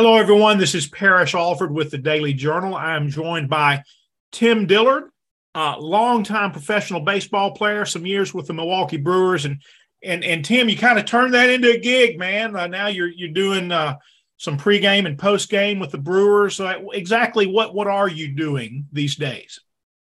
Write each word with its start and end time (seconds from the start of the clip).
Hello, 0.00 0.14
everyone. 0.14 0.58
This 0.58 0.76
is 0.76 0.86
Parrish 0.86 1.34
Alford 1.34 1.72
with 1.72 1.90
the 1.90 1.98
Daily 1.98 2.32
Journal. 2.32 2.76
I 2.76 2.94
am 2.94 3.10
joined 3.10 3.48
by 3.50 3.82
Tim 4.30 4.64
Dillard, 4.64 5.10
uh, 5.56 5.76
longtime 5.76 6.52
professional 6.52 7.00
baseball 7.00 7.50
player, 7.50 7.84
some 7.84 8.06
years 8.06 8.32
with 8.32 8.46
the 8.46 8.52
Milwaukee 8.52 8.96
Brewers, 8.96 9.44
and 9.44 9.60
and 10.04 10.22
and 10.22 10.44
Tim, 10.44 10.68
you 10.68 10.76
kind 10.76 11.00
of 11.00 11.04
turned 11.04 11.34
that 11.34 11.50
into 11.50 11.72
a 11.72 11.80
gig, 11.80 12.16
man. 12.16 12.54
Uh, 12.54 12.68
now 12.68 12.86
you're 12.86 13.08
you're 13.08 13.30
doing 13.30 13.72
uh, 13.72 13.96
some 14.36 14.56
pregame 14.56 15.04
and 15.04 15.18
postgame 15.18 15.80
with 15.80 15.90
the 15.90 15.98
Brewers. 15.98 16.60
Uh, 16.60 16.78
exactly 16.92 17.46
what 17.46 17.74
what 17.74 17.88
are 17.88 18.08
you 18.08 18.28
doing 18.28 18.86
these 18.92 19.16
days? 19.16 19.58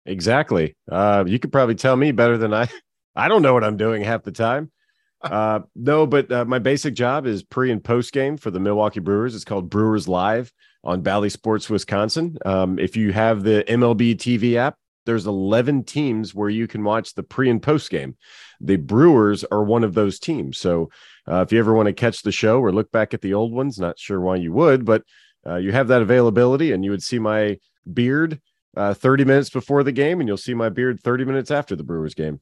Exactly. 0.06 0.76
Uh, 0.92 1.24
you 1.26 1.40
could 1.40 1.54
probably 1.54 1.76
tell 1.76 1.96
me 1.96 2.12
better 2.12 2.38
than 2.38 2.54
I. 2.54 2.68
I 3.16 3.30
don't 3.30 3.44
know 3.44 3.54
what 3.54 3.64
I'm 3.64 3.78
doing 3.78 4.04
half 4.04 4.24
the 4.24 4.34
time. 4.34 4.74
Uh, 5.22 5.60
no, 5.76 6.08
but 6.08 6.32
uh, 6.32 6.46
my 6.46 6.60
basic 6.60 6.94
job 6.94 7.26
is 7.26 7.44
pre 7.44 7.72
and 7.72 7.84
post 7.84 8.14
game 8.14 8.38
for 8.38 8.52
the 8.52 8.60
Milwaukee 8.60 9.00
Brewers. 9.00 9.36
It's 9.36 9.44
called 9.44 9.70
Brewers 9.70 10.08
Live 10.08 10.52
on 10.84 11.02
Bally 11.02 11.30
Sports 11.30 11.70
Wisconsin. 11.70 12.38
Um, 12.46 12.80
if 12.80 12.96
you 12.96 13.12
have 13.12 13.44
the 13.44 13.66
MLB 13.68 14.16
TV 14.16 14.56
app, 14.56 14.76
there's 15.06 15.28
11 15.28 15.84
teams 15.84 16.34
where 16.34 16.50
you 16.50 16.68
can 16.68 16.84
watch 16.84 17.16
the 17.16 17.24
pre 17.24 17.50
and 17.50 17.62
post 17.62 17.90
game. 17.90 18.16
The 18.62 18.78
Brewers 18.78 19.44
are 19.46 19.64
one 19.64 19.84
of 19.84 19.94
those 19.94 20.20
teams. 20.20 20.58
So 20.58 20.90
uh, 21.28 21.42
if 21.42 21.52
you 21.52 21.60
ever 21.60 21.74
want 21.74 21.88
to 21.88 21.94
catch 21.94 22.22
the 22.22 22.32
show 22.32 22.60
or 22.60 22.72
look 22.72 22.92
back 22.92 23.14
at 23.14 23.22
the 23.22 23.34
old 23.34 23.52
ones, 23.52 23.80
not 23.80 24.00
sure 24.00 24.22
why 24.22 24.38
you 24.38 24.54
would, 24.54 24.86
but 24.86 25.04
uh, 25.46 25.56
you 25.56 25.72
have 25.72 25.88
that 25.88 26.02
availability 26.02 26.72
and 26.72 26.86
you 26.86 26.92
would 26.92 27.04
see 27.04 27.20
my 27.20 27.58
beard 27.92 28.40
uh, 28.78 28.94
30 28.94 29.26
minutes 29.26 29.50
before 29.50 29.84
the 29.84 29.92
game 29.92 30.20
and 30.20 30.28
you'll 30.28 30.38
see 30.38 30.54
my 30.54 30.70
beard 30.70 31.02
30 31.02 31.26
minutes 31.26 31.52
after 31.52 31.76
the 31.76 31.84
Brewers 31.84 32.14
game 32.14 32.40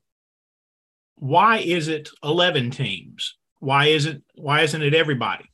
why 1.18 1.58
is 1.58 1.88
it 1.88 2.10
11 2.24 2.72
teams? 2.72 3.36
Why 3.60 3.88
isn't 3.88 4.24
why 4.36 4.62
isn't 4.62 4.82
it 4.82 4.94
everybody? 4.94 5.50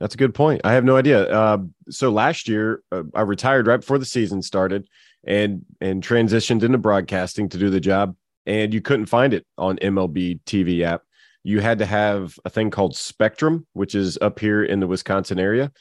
That's 0.00 0.14
a 0.14 0.18
good 0.18 0.34
point. 0.34 0.62
I 0.64 0.72
have 0.72 0.84
no 0.84 0.96
idea. 0.96 1.24
Uh, 1.30 1.58
so 1.88 2.10
last 2.10 2.48
year, 2.48 2.82
uh, 2.92 3.02
I 3.14 3.22
retired 3.22 3.66
right 3.66 3.78
before 3.78 3.98
the 3.98 4.04
season 4.04 4.42
started, 4.42 4.88
and 5.24 5.64
and 5.80 6.02
transitioned 6.02 6.62
into 6.62 6.78
broadcasting 6.78 7.48
to 7.50 7.58
do 7.58 7.70
the 7.70 7.80
job. 7.80 8.16
And 8.46 8.72
you 8.72 8.80
couldn't 8.80 9.06
find 9.06 9.34
it 9.34 9.46
on 9.58 9.76
MLB 9.78 10.40
TV 10.44 10.82
app. 10.82 11.02
You 11.42 11.60
had 11.60 11.78
to 11.78 11.86
have 11.86 12.38
a 12.44 12.50
thing 12.50 12.70
called 12.70 12.96
Spectrum, 12.96 13.66
which 13.72 13.94
is 13.94 14.18
up 14.20 14.38
here 14.38 14.64
in 14.64 14.80
the 14.80 14.86
Wisconsin 14.86 15.38
area, 15.38 15.72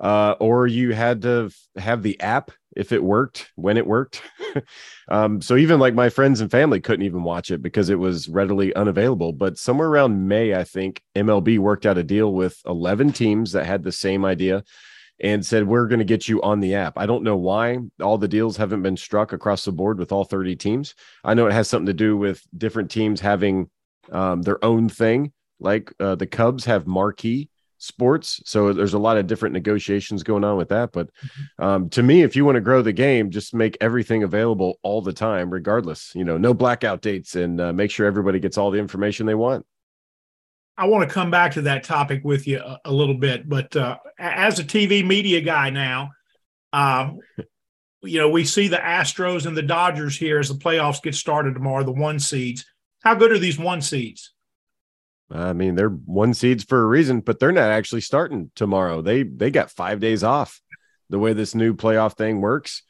uh, 0.00 0.34
or 0.40 0.66
you 0.66 0.92
had 0.92 1.22
to 1.22 1.50
have 1.76 2.02
the 2.02 2.20
app 2.20 2.50
if 2.76 2.92
it 2.92 3.02
worked 3.02 3.50
when 3.56 3.76
it 3.76 3.86
worked. 3.86 4.22
um, 5.08 5.40
so 5.40 5.56
even 5.56 5.78
like 5.78 5.94
my 5.94 6.08
friends 6.08 6.40
and 6.40 6.50
family 6.50 6.80
couldn't 6.80 7.06
even 7.06 7.22
watch 7.22 7.50
it 7.50 7.62
because 7.62 7.90
it 7.90 7.98
was 7.98 8.28
readily 8.28 8.74
unavailable. 8.74 9.32
But 9.32 9.58
somewhere 9.58 9.88
around 9.88 10.28
May, 10.28 10.54
I 10.54 10.64
think 10.64 11.02
MLB 11.14 11.58
worked 11.58 11.86
out 11.86 11.98
a 11.98 12.04
deal 12.04 12.32
with 12.32 12.60
11 12.66 13.12
teams 13.12 13.52
that 13.52 13.66
had 13.66 13.82
the 13.82 13.92
same 13.92 14.24
idea 14.24 14.64
and 15.20 15.44
said, 15.44 15.66
We're 15.66 15.86
going 15.86 16.00
to 16.00 16.04
get 16.04 16.28
you 16.28 16.42
on 16.42 16.60
the 16.60 16.74
app. 16.74 16.98
I 16.98 17.06
don't 17.06 17.24
know 17.24 17.36
why 17.36 17.78
all 18.02 18.18
the 18.18 18.28
deals 18.28 18.56
haven't 18.56 18.82
been 18.82 18.96
struck 18.96 19.32
across 19.32 19.64
the 19.64 19.72
board 19.72 19.98
with 19.98 20.12
all 20.12 20.24
30 20.24 20.56
teams. 20.56 20.94
I 21.22 21.34
know 21.34 21.46
it 21.46 21.52
has 21.52 21.68
something 21.68 21.86
to 21.86 21.92
do 21.92 22.16
with 22.16 22.42
different 22.56 22.90
teams 22.90 23.20
having 23.20 23.70
um, 24.10 24.42
their 24.42 24.62
own 24.64 24.88
thing. 24.88 25.32
Like 25.60 25.92
uh, 26.00 26.16
the 26.16 26.26
Cubs 26.26 26.64
have 26.64 26.86
marquee 26.86 27.48
sports. 27.84 28.40
So 28.44 28.72
there's 28.72 28.94
a 28.94 28.98
lot 28.98 29.16
of 29.16 29.26
different 29.26 29.52
negotiations 29.52 30.22
going 30.22 30.44
on 30.44 30.56
with 30.56 30.68
that. 30.70 30.92
But 30.92 31.08
mm-hmm. 31.08 31.64
um, 31.64 31.88
to 31.90 32.02
me, 32.02 32.22
if 32.22 32.34
you 32.34 32.44
want 32.44 32.56
to 32.56 32.60
grow 32.60 32.82
the 32.82 32.92
game, 32.92 33.30
just 33.30 33.54
make 33.54 33.76
everything 33.80 34.22
available 34.22 34.78
all 34.82 35.02
the 35.02 35.12
time, 35.12 35.50
regardless. 35.50 36.12
You 36.14 36.24
know, 36.24 36.36
no 36.38 36.54
blackout 36.54 37.02
dates, 37.02 37.36
and 37.36 37.60
uh, 37.60 37.72
make 37.72 37.90
sure 37.90 38.06
everybody 38.06 38.40
gets 38.40 38.58
all 38.58 38.70
the 38.70 38.78
information 38.78 39.26
they 39.26 39.34
want. 39.34 39.66
I 40.76 40.86
want 40.86 41.08
to 41.08 41.14
come 41.14 41.30
back 41.30 41.52
to 41.52 41.62
that 41.62 41.84
topic 41.84 42.22
with 42.24 42.48
you 42.48 42.58
a, 42.58 42.80
a 42.86 42.92
little 42.92 43.14
bit, 43.14 43.48
but 43.48 43.74
uh, 43.76 43.96
as 44.18 44.58
a 44.58 44.64
TV 44.64 45.06
media 45.06 45.40
guy 45.40 45.70
now, 45.70 46.10
uh, 46.72 47.12
you 48.02 48.18
know, 48.18 48.28
we 48.28 48.44
see 48.44 48.66
the 48.66 48.76
Astros 48.76 49.46
and 49.46 49.56
the 49.56 49.62
Dodgers 49.62 50.16
here 50.16 50.40
as 50.40 50.48
the 50.48 50.54
playoffs 50.56 51.00
get 51.00 51.14
started 51.14 51.54
tomorrow, 51.54 51.84
the 51.84 51.92
one 51.92 52.18
seeds. 52.18 52.66
How 53.04 53.14
good 53.14 53.30
are 53.30 53.38
these 53.38 53.58
one 53.58 53.82
seeds? 53.82 54.33
I 55.30 55.52
mean, 55.52 55.74
they're 55.74 55.88
one 55.88 56.34
seeds 56.34 56.64
for 56.64 56.82
a 56.82 56.86
reason, 56.86 57.20
but 57.20 57.38
they're 57.38 57.52
not 57.52 57.70
actually 57.70 58.02
starting 58.02 58.50
tomorrow. 58.54 59.00
They 59.02 59.22
they 59.22 59.50
got 59.50 59.70
five 59.70 60.00
days 60.00 60.22
off. 60.22 60.60
The 61.10 61.18
way 61.18 61.32
this 61.32 61.54
new 61.54 61.74
playoff 61.74 62.16
thing 62.16 62.40
works, 62.40 62.82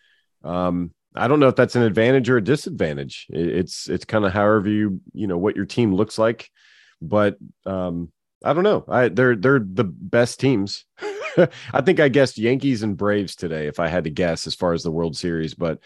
um, 0.42 0.92
I 1.14 1.28
don't 1.28 1.40
know 1.40 1.48
if 1.48 1.56
that's 1.56 1.76
an 1.76 1.82
advantage 1.82 2.28
or 2.28 2.38
a 2.38 2.44
disadvantage. 2.44 3.26
It's 3.30 3.88
it's 3.88 4.04
kind 4.04 4.24
of 4.24 4.32
however 4.32 4.68
you 4.68 5.00
you 5.12 5.26
know 5.26 5.38
what 5.38 5.56
your 5.56 5.66
team 5.66 5.94
looks 5.94 6.18
like, 6.18 6.50
but 7.00 7.36
um, 7.66 8.10
I 8.44 8.52
don't 8.52 8.64
know. 8.64 8.84
I 8.88 9.08
they're 9.08 9.36
they're 9.36 9.60
the 9.60 9.84
best 9.84 10.40
teams. 10.40 10.84
I 11.72 11.80
think 11.80 12.00
I 12.00 12.08
guessed 12.08 12.38
Yankees 12.38 12.82
and 12.82 12.96
Braves 12.96 13.36
today 13.36 13.66
if 13.66 13.80
I 13.80 13.88
had 13.88 14.04
to 14.04 14.10
guess 14.10 14.46
as 14.46 14.54
far 14.54 14.72
as 14.72 14.82
the 14.82 14.90
World 14.90 15.16
Series, 15.16 15.54
but 15.54 15.80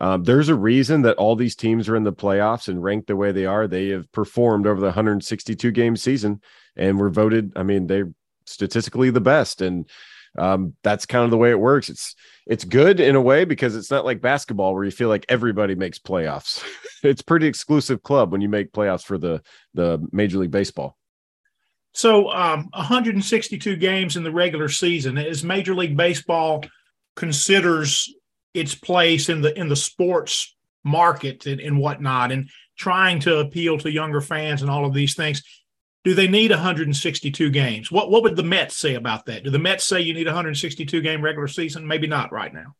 um, 0.00 0.24
there's 0.24 0.48
a 0.48 0.54
reason 0.54 1.02
that 1.02 1.16
all 1.16 1.36
these 1.36 1.54
teams 1.54 1.88
are 1.88 1.96
in 1.96 2.04
the 2.04 2.12
playoffs 2.12 2.68
and 2.68 2.82
ranked 2.82 3.06
the 3.08 3.16
way 3.16 3.32
they 3.32 3.44
are. 3.44 3.66
They 3.66 3.88
have 3.88 4.10
performed 4.12 4.66
over 4.66 4.80
the 4.80 4.86
162 4.86 5.70
game 5.72 5.96
season 5.96 6.40
and 6.74 6.98
were 6.98 7.10
voted. 7.10 7.52
I 7.54 7.62
mean, 7.62 7.86
they're 7.86 8.12
statistically 8.46 9.10
the 9.10 9.20
best, 9.20 9.60
and 9.60 9.88
um, 10.38 10.74
that's 10.82 11.04
kind 11.04 11.24
of 11.24 11.30
the 11.30 11.36
way 11.36 11.50
it 11.50 11.60
works. 11.60 11.90
It's 11.90 12.14
it's 12.46 12.64
good 12.64 12.98
in 12.98 13.14
a 13.14 13.20
way 13.20 13.44
because 13.44 13.76
it's 13.76 13.90
not 13.90 14.06
like 14.06 14.22
basketball 14.22 14.74
where 14.74 14.84
you 14.84 14.90
feel 14.90 15.08
like 15.08 15.26
everybody 15.28 15.74
makes 15.74 15.98
playoffs. 15.98 16.64
it's 17.02 17.22
pretty 17.22 17.46
exclusive 17.46 18.02
club 18.02 18.32
when 18.32 18.40
you 18.40 18.48
make 18.48 18.72
playoffs 18.72 19.04
for 19.04 19.18
the 19.18 19.42
the 19.74 20.04
Major 20.12 20.38
League 20.38 20.50
Baseball. 20.50 20.96
So, 21.92 22.30
um, 22.30 22.68
162 22.72 23.76
games 23.76 24.16
in 24.16 24.22
the 24.22 24.30
regular 24.30 24.68
season 24.68 25.18
as 25.18 25.42
Major 25.42 25.74
League 25.74 25.96
Baseball 25.96 26.64
considers 27.16 28.08
its 28.54 28.74
place 28.74 29.28
in 29.28 29.40
the 29.40 29.58
in 29.58 29.68
the 29.68 29.76
sports 29.76 30.56
market 30.84 31.46
and, 31.46 31.60
and 31.60 31.78
whatnot, 31.78 32.32
and 32.32 32.48
trying 32.76 33.20
to 33.20 33.38
appeal 33.38 33.78
to 33.78 33.90
younger 33.90 34.20
fans 34.20 34.62
and 34.62 34.70
all 34.70 34.84
of 34.84 34.94
these 34.94 35.14
things. 35.14 35.42
Do 36.02 36.14
they 36.14 36.28
need 36.28 36.50
162 36.50 37.50
games? 37.50 37.92
What 37.92 38.10
what 38.10 38.22
would 38.22 38.36
the 38.36 38.42
Mets 38.42 38.76
say 38.76 38.94
about 38.94 39.26
that? 39.26 39.44
Do 39.44 39.50
the 39.50 39.58
Mets 39.58 39.84
say 39.84 40.00
you 40.00 40.14
need 40.14 40.26
162 40.26 41.00
game 41.02 41.22
regular 41.22 41.48
season? 41.48 41.86
Maybe 41.86 42.06
not 42.06 42.32
right 42.32 42.52
now. 42.52 42.74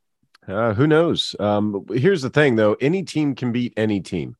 Uh, 0.49 0.73
who 0.73 0.87
knows? 0.87 1.37
Um, 1.39 1.85
here's 1.93 2.23
the 2.23 2.31
thing, 2.31 2.57
though: 2.57 2.77
any 2.81 3.03
team 3.03 3.35
can 3.35 3.53
beat 3.53 3.75
any 3.77 4.01
team. 4.01 4.37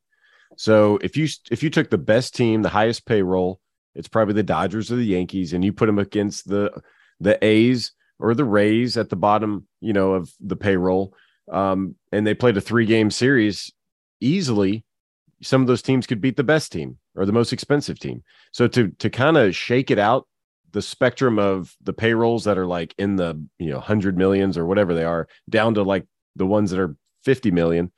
So 0.57 0.97
if 1.01 1.15
you 1.15 1.27
if 1.51 1.63
you 1.63 1.69
took 1.69 1.89
the 1.89 1.97
best 1.97 2.35
team, 2.35 2.61
the 2.61 2.69
highest 2.69 3.05
payroll, 3.05 3.59
it's 3.95 4.07
probably 4.07 4.33
the 4.33 4.43
Dodgers 4.43 4.91
or 4.91 4.95
the 4.95 5.05
Yankees, 5.05 5.53
and 5.53 5.63
you 5.63 5.73
put 5.73 5.85
them 5.85 5.99
against 5.99 6.47
the 6.47 6.81
the 7.19 7.43
A's 7.45 7.91
or 8.21 8.33
the 8.35 8.45
Rays 8.45 8.97
at 8.97 9.09
the 9.09 9.15
bottom, 9.15 9.67
you 9.81 9.93
know, 9.93 10.13
of 10.13 10.31
the 10.39 10.55
payroll, 10.55 11.13
um, 11.51 11.95
and 12.11 12.25
they 12.25 12.33
played 12.33 12.57
a 12.57 12.61
three 12.61 12.85
game 12.85 13.11
series 13.11 13.71
easily, 14.19 14.85
some 15.41 15.61
of 15.61 15.67
those 15.67 15.81
teams 15.81 16.07
could 16.07 16.21
beat 16.21 16.37
the 16.37 16.43
best 16.43 16.71
team 16.71 16.97
or 17.15 17.25
the 17.25 17.33
most 17.33 17.51
expensive 17.51 17.99
team. 17.99 18.23
So 18.51 18.67
to 18.69 18.89
to 18.99 19.09
kind 19.09 19.37
of 19.37 19.55
shake 19.55 19.91
it 19.91 19.99
out, 19.99 20.27
the 20.71 20.81
spectrum 20.81 21.39
of 21.39 21.75
the 21.81 21.93
payrolls 21.93 22.43
that 22.45 22.57
are 22.57 22.67
like 22.67 22.93
in 22.97 23.15
the 23.15 23.43
you 23.59 23.69
know 23.69 23.79
hundred 23.79 24.17
millions 24.17 24.57
or 24.57 24.65
whatever 24.65 24.93
they 24.93 25.03
are, 25.03 25.27
down 25.49 25.73
to 25.73 25.83
like 25.83 26.05
the 26.35 26.45
ones 26.45 26.71
that 26.71 26.79
are 26.79 26.95
fifty 27.23 27.51
million, 27.51 27.91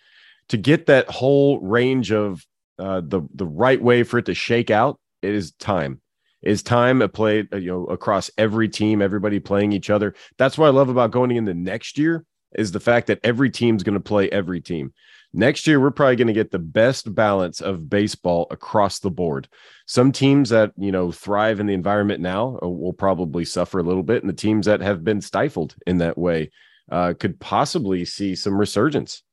to 0.50 0.58
get 0.58 0.86
that 0.88 1.10
whole 1.10 1.60
range 1.60 2.12
of 2.12 2.46
uh, 2.80 3.02
the 3.04 3.22
the 3.34 3.46
right 3.46 3.82
way 3.82 4.04
for 4.04 4.18
it 4.18 4.26
to 4.26 4.34
shake 4.34 4.72
out 4.72 5.00
it 5.22 5.34
is 5.34 5.52
time 5.54 6.02
is 6.44 6.62
time 6.64 7.00
played 7.10 7.50
play, 7.50 7.60
you 7.60 7.72
know 7.72 7.86
across 7.86 8.30
every 8.38 8.70
team 8.70 9.02
everybody 9.02 9.40
playing 9.40 9.72
each 9.72 9.90
other? 9.90 10.14
That's 10.38 10.58
what 10.58 10.68
i 10.68 10.70
love 10.70 10.90
about 10.90 11.12
going 11.12 11.32
into 11.32 11.54
next 11.54 11.98
year 11.98 12.26
is 12.56 12.72
the 12.72 12.80
fact 12.80 13.08
that 13.08 13.20
every 13.24 13.50
team's 13.50 13.84
going 13.84 13.96
to 13.96 14.00
play 14.00 14.30
every 14.30 14.62
team. 14.62 14.94
Next 15.34 15.66
year 15.66 15.80
we're 15.80 15.92
probably 15.92 16.16
going 16.16 16.28
to 16.28 16.34
get 16.34 16.52
the 16.52 16.60
best 16.60 17.14
balance 17.16 17.60
of 17.60 17.90
baseball 17.90 18.46
across 18.52 19.00
the 19.00 19.10
board. 19.10 19.48
Some 19.88 20.12
teams 20.12 20.50
that 20.50 20.72
you 20.78 20.92
know 20.92 21.12
thrive 21.12 21.60
in 21.60 21.66
the 21.66 21.74
environment 21.74 22.22
now 22.22 22.60
uh, 22.62 22.70
will 22.70 22.94
probably 22.94 23.46
suffer 23.46 23.80
a 23.80 23.84
little 23.84 24.04
bit 24.04 24.22
and 24.22 24.30
the 24.30 24.36
teams 24.36 24.66
that 24.68 24.82
have 24.82 25.04
been 25.04 25.22
stifled 25.22 25.76
in 25.88 25.98
that 26.00 26.18
way 26.18 26.52
uh, 26.92 27.14
could 27.20 27.40
possibly 27.40 28.06
see 28.06 28.36
some 28.36 28.58
resurgence 28.58 29.24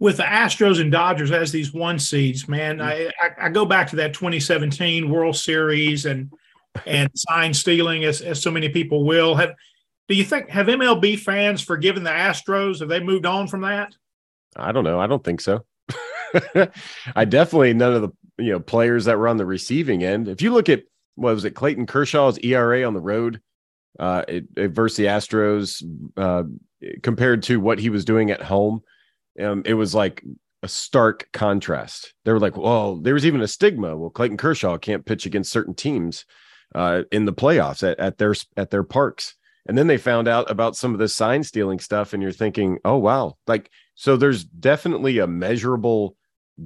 with 0.00 0.16
the 0.16 0.22
Astros 0.24 0.80
and 0.80 0.90
Dodgers 0.90 1.30
as 1.30 1.52
these 1.52 1.72
one 1.72 1.98
seeds, 1.98 2.48
man. 2.48 2.80
I, 2.80 3.10
I, 3.20 3.46
I 3.46 3.48
go 3.50 3.66
back 3.66 3.90
to 3.90 3.96
that 3.96 4.14
2017 4.14 5.08
World 5.08 5.36
Series 5.36 6.06
and 6.06 6.32
and 6.86 7.10
sign 7.14 7.52
stealing, 7.52 8.04
as, 8.04 8.20
as 8.22 8.40
so 8.40 8.50
many 8.50 8.68
people 8.68 9.04
will. 9.04 9.34
Have 9.34 9.54
do 10.08 10.14
you 10.14 10.24
think 10.24 10.48
have 10.48 10.66
MLB 10.66 11.18
fans 11.18 11.60
forgiven 11.60 12.02
the 12.02 12.10
Astros? 12.10 12.80
Have 12.80 12.88
they 12.88 13.00
moved 13.00 13.26
on 13.26 13.46
from 13.46 13.60
that? 13.60 13.94
I 14.56 14.72
don't 14.72 14.84
know. 14.84 14.98
I 14.98 15.06
don't 15.06 15.22
think 15.22 15.40
so. 15.40 15.64
I 17.14 17.24
definitely 17.24 17.74
none 17.74 17.92
of 17.92 18.02
the 18.02 18.10
you 18.42 18.52
know 18.52 18.60
players 18.60 19.04
that 19.04 19.18
were 19.18 19.28
on 19.28 19.36
the 19.36 19.46
receiving 19.46 20.02
end. 20.02 20.28
If 20.28 20.42
you 20.42 20.52
look 20.52 20.68
at 20.68 20.84
what 21.16 21.34
was 21.34 21.44
it, 21.44 21.54
Clayton 21.54 21.86
Kershaw's 21.86 22.38
ERA 22.38 22.84
on 22.84 22.94
the 22.94 23.00
road 23.00 23.40
uh, 23.98 24.24
it, 24.28 24.44
it 24.56 24.68
versus 24.68 24.96
the 24.96 25.04
Astros 25.04 25.82
uh, 26.16 26.44
compared 27.02 27.42
to 27.44 27.60
what 27.60 27.78
he 27.78 27.90
was 27.90 28.04
doing 28.06 28.30
at 28.30 28.40
home 28.40 28.82
um, 29.38 29.62
it 29.64 29.74
was 29.74 29.94
like 29.94 30.24
a 30.62 30.68
stark 30.68 31.28
contrast. 31.32 32.14
They 32.24 32.32
were 32.32 32.40
like, 32.40 32.56
well, 32.56 32.96
there 32.96 33.14
was 33.14 33.26
even 33.26 33.40
a 33.40 33.48
stigma. 33.48 33.96
Well, 33.96 34.10
Clayton 34.10 34.36
Kershaw 34.36 34.78
can't 34.78 35.06
pitch 35.06 35.26
against 35.26 35.52
certain 35.52 35.74
teams. 35.74 36.24
uh, 36.74 37.02
in 37.10 37.24
the 37.24 37.32
playoffs 37.32 37.88
at, 37.88 37.98
at 37.98 38.18
their 38.18 38.34
at 38.56 38.70
their 38.70 38.82
parks. 38.82 39.34
And 39.66 39.76
then 39.76 39.86
they 39.86 39.98
found 39.98 40.26
out 40.26 40.50
about 40.50 40.76
some 40.76 40.92
of 40.92 40.98
the 40.98 41.08
sign 41.08 41.44
stealing 41.44 41.80
stuff, 41.80 42.12
and 42.12 42.22
you're 42.22 42.32
thinking, 42.32 42.78
oh 42.84 42.96
wow, 42.96 43.36
like 43.46 43.70
so. 43.94 44.16
There's 44.16 44.44
definitely 44.44 45.18
a 45.18 45.26
measurable 45.26 46.16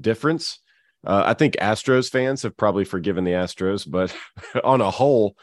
difference. 0.01 0.61
Uh, 1.07 1.23
I 1.27 1.35
think 1.35 1.57
Astros 1.57 2.11
fans 2.11 2.43
have 2.43 2.57
probably 2.57 2.85
forgiven 2.85 3.25
the 3.25 3.33
Astros, 3.33 3.91
but 3.91 4.15
on 4.65 4.81
a 4.81 4.91
whole, 4.91 5.37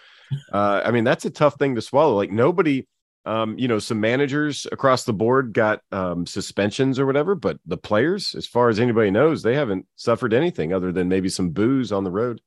uh, 0.52 0.82
I 0.86 0.92
mean 0.92 1.04
that's 1.04 1.26
a 1.26 1.30
tough 1.30 1.56
thing 1.56 1.76
to 1.76 1.82
swallow. 1.82 2.16
Like 2.16 2.32
nobody, 2.32 2.88
um, 3.26 3.58
you 3.58 3.68
know, 3.68 3.80
some 3.80 4.00
managers 4.00 4.66
across 4.72 5.04
the 5.04 5.14
board 5.14 5.54
got 5.54 5.82
um, 5.92 6.26
suspensions 6.26 7.00
or 7.00 7.06
whatever, 7.06 7.36
but 7.36 7.60
the 7.66 7.78
players, 7.78 8.34
as 8.36 8.48
far 8.48 8.70
as 8.70 8.80
anybody 8.80 9.12
knows, 9.12 9.44
they 9.44 9.56
haven't 9.56 9.86
suffered 9.96 10.34
anything 10.34 10.74
other 10.74 10.92
than 10.92 11.08
maybe 11.08 11.30
some 11.30 11.52
boos 11.52 11.92
on 11.92 12.04
the 12.04 12.12
road. 12.12 12.42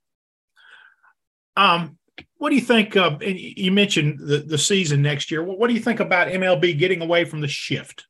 Um, 1.56 1.98
what 2.38 2.50
do 2.50 2.56
you 2.56 2.62
think? 2.62 2.96
Uh, 2.96 3.18
you 3.20 3.70
mentioned 3.70 4.18
the, 4.18 4.38
the 4.38 4.58
season 4.58 5.02
next 5.02 5.30
year. 5.30 5.42
What, 5.42 5.58
what 5.58 5.68
do 5.68 5.74
you 5.74 5.80
think 5.80 6.00
about 6.00 6.28
MLB 6.28 6.76
getting 6.78 7.00
away 7.00 7.24
from 7.24 7.40
the 7.40 7.48
shift? 7.48 8.06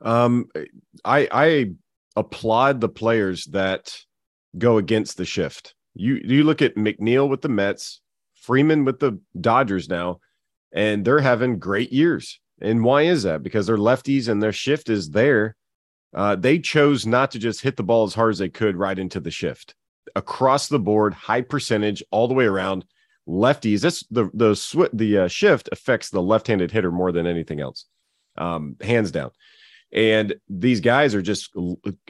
Um, 0.00 0.48
I 1.04 1.28
I 1.30 1.70
applaud 2.16 2.80
the 2.80 2.88
players 2.88 3.46
that 3.46 3.96
go 4.58 4.78
against 4.78 5.16
the 5.16 5.24
shift. 5.24 5.74
You 5.94 6.20
you 6.22 6.42
look 6.44 6.60
at 6.60 6.74
McNeil 6.74 7.28
with 7.28 7.40
the 7.40 7.48
Mets, 7.48 8.00
Freeman 8.34 8.84
with 8.84 8.98
the 8.98 9.20
Dodgers 9.40 9.88
now, 9.88 10.18
and 10.74 11.04
they're 11.04 11.20
having 11.20 11.58
great 11.58 11.92
years. 11.92 12.40
And 12.60 12.84
why 12.84 13.02
is 13.02 13.22
that? 13.22 13.42
Because 13.42 13.66
they're 13.66 13.76
lefties 13.76 14.28
and 14.28 14.42
their 14.42 14.52
shift 14.52 14.90
is 14.90 15.10
there. 15.10 15.56
Uh, 16.14 16.36
they 16.36 16.58
chose 16.58 17.06
not 17.06 17.30
to 17.30 17.38
just 17.38 17.62
hit 17.62 17.76
the 17.76 17.82
ball 17.82 18.04
as 18.04 18.14
hard 18.14 18.32
as 18.32 18.38
they 18.38 18.48
could 18.48 18.76
right 18.76 18.98
into 18.98 19.20
the 19.20 19.30
shift 19.30 19.74
across 20.14 20.68
the 20.68 20.78
board, 20.78 21.14
high 21.14 21.40
percentage 21.40 22.02
all 22.10 22.28
the 22.28 22.34
way 22.34 22.44
around. 22.44 22.84
Lefties. 23.26 23.80
That's 23.80 24.04
the 24.10 24.30
the 24.34 24.54
sw- 24.54 24.92
the 24.92 25.18
uh, 25.18 25.28
shift 25.28 25.70
affects 25.72 26.10
the 26.10 26.20
left-handed 26.20 26.70
hitter 26.70 26.92
more 26.92 27.10
than 27.10 27.26
anything 27.26 27.58
else, 27.58 27.86
um, 28.36 28.76
hands 28.82 29.10
down. 29.10 29.30
And 29.92 30.34
these 30.48 30.80
guys 30.80 31.14
are 31.14 31.22
just 31.22 31.50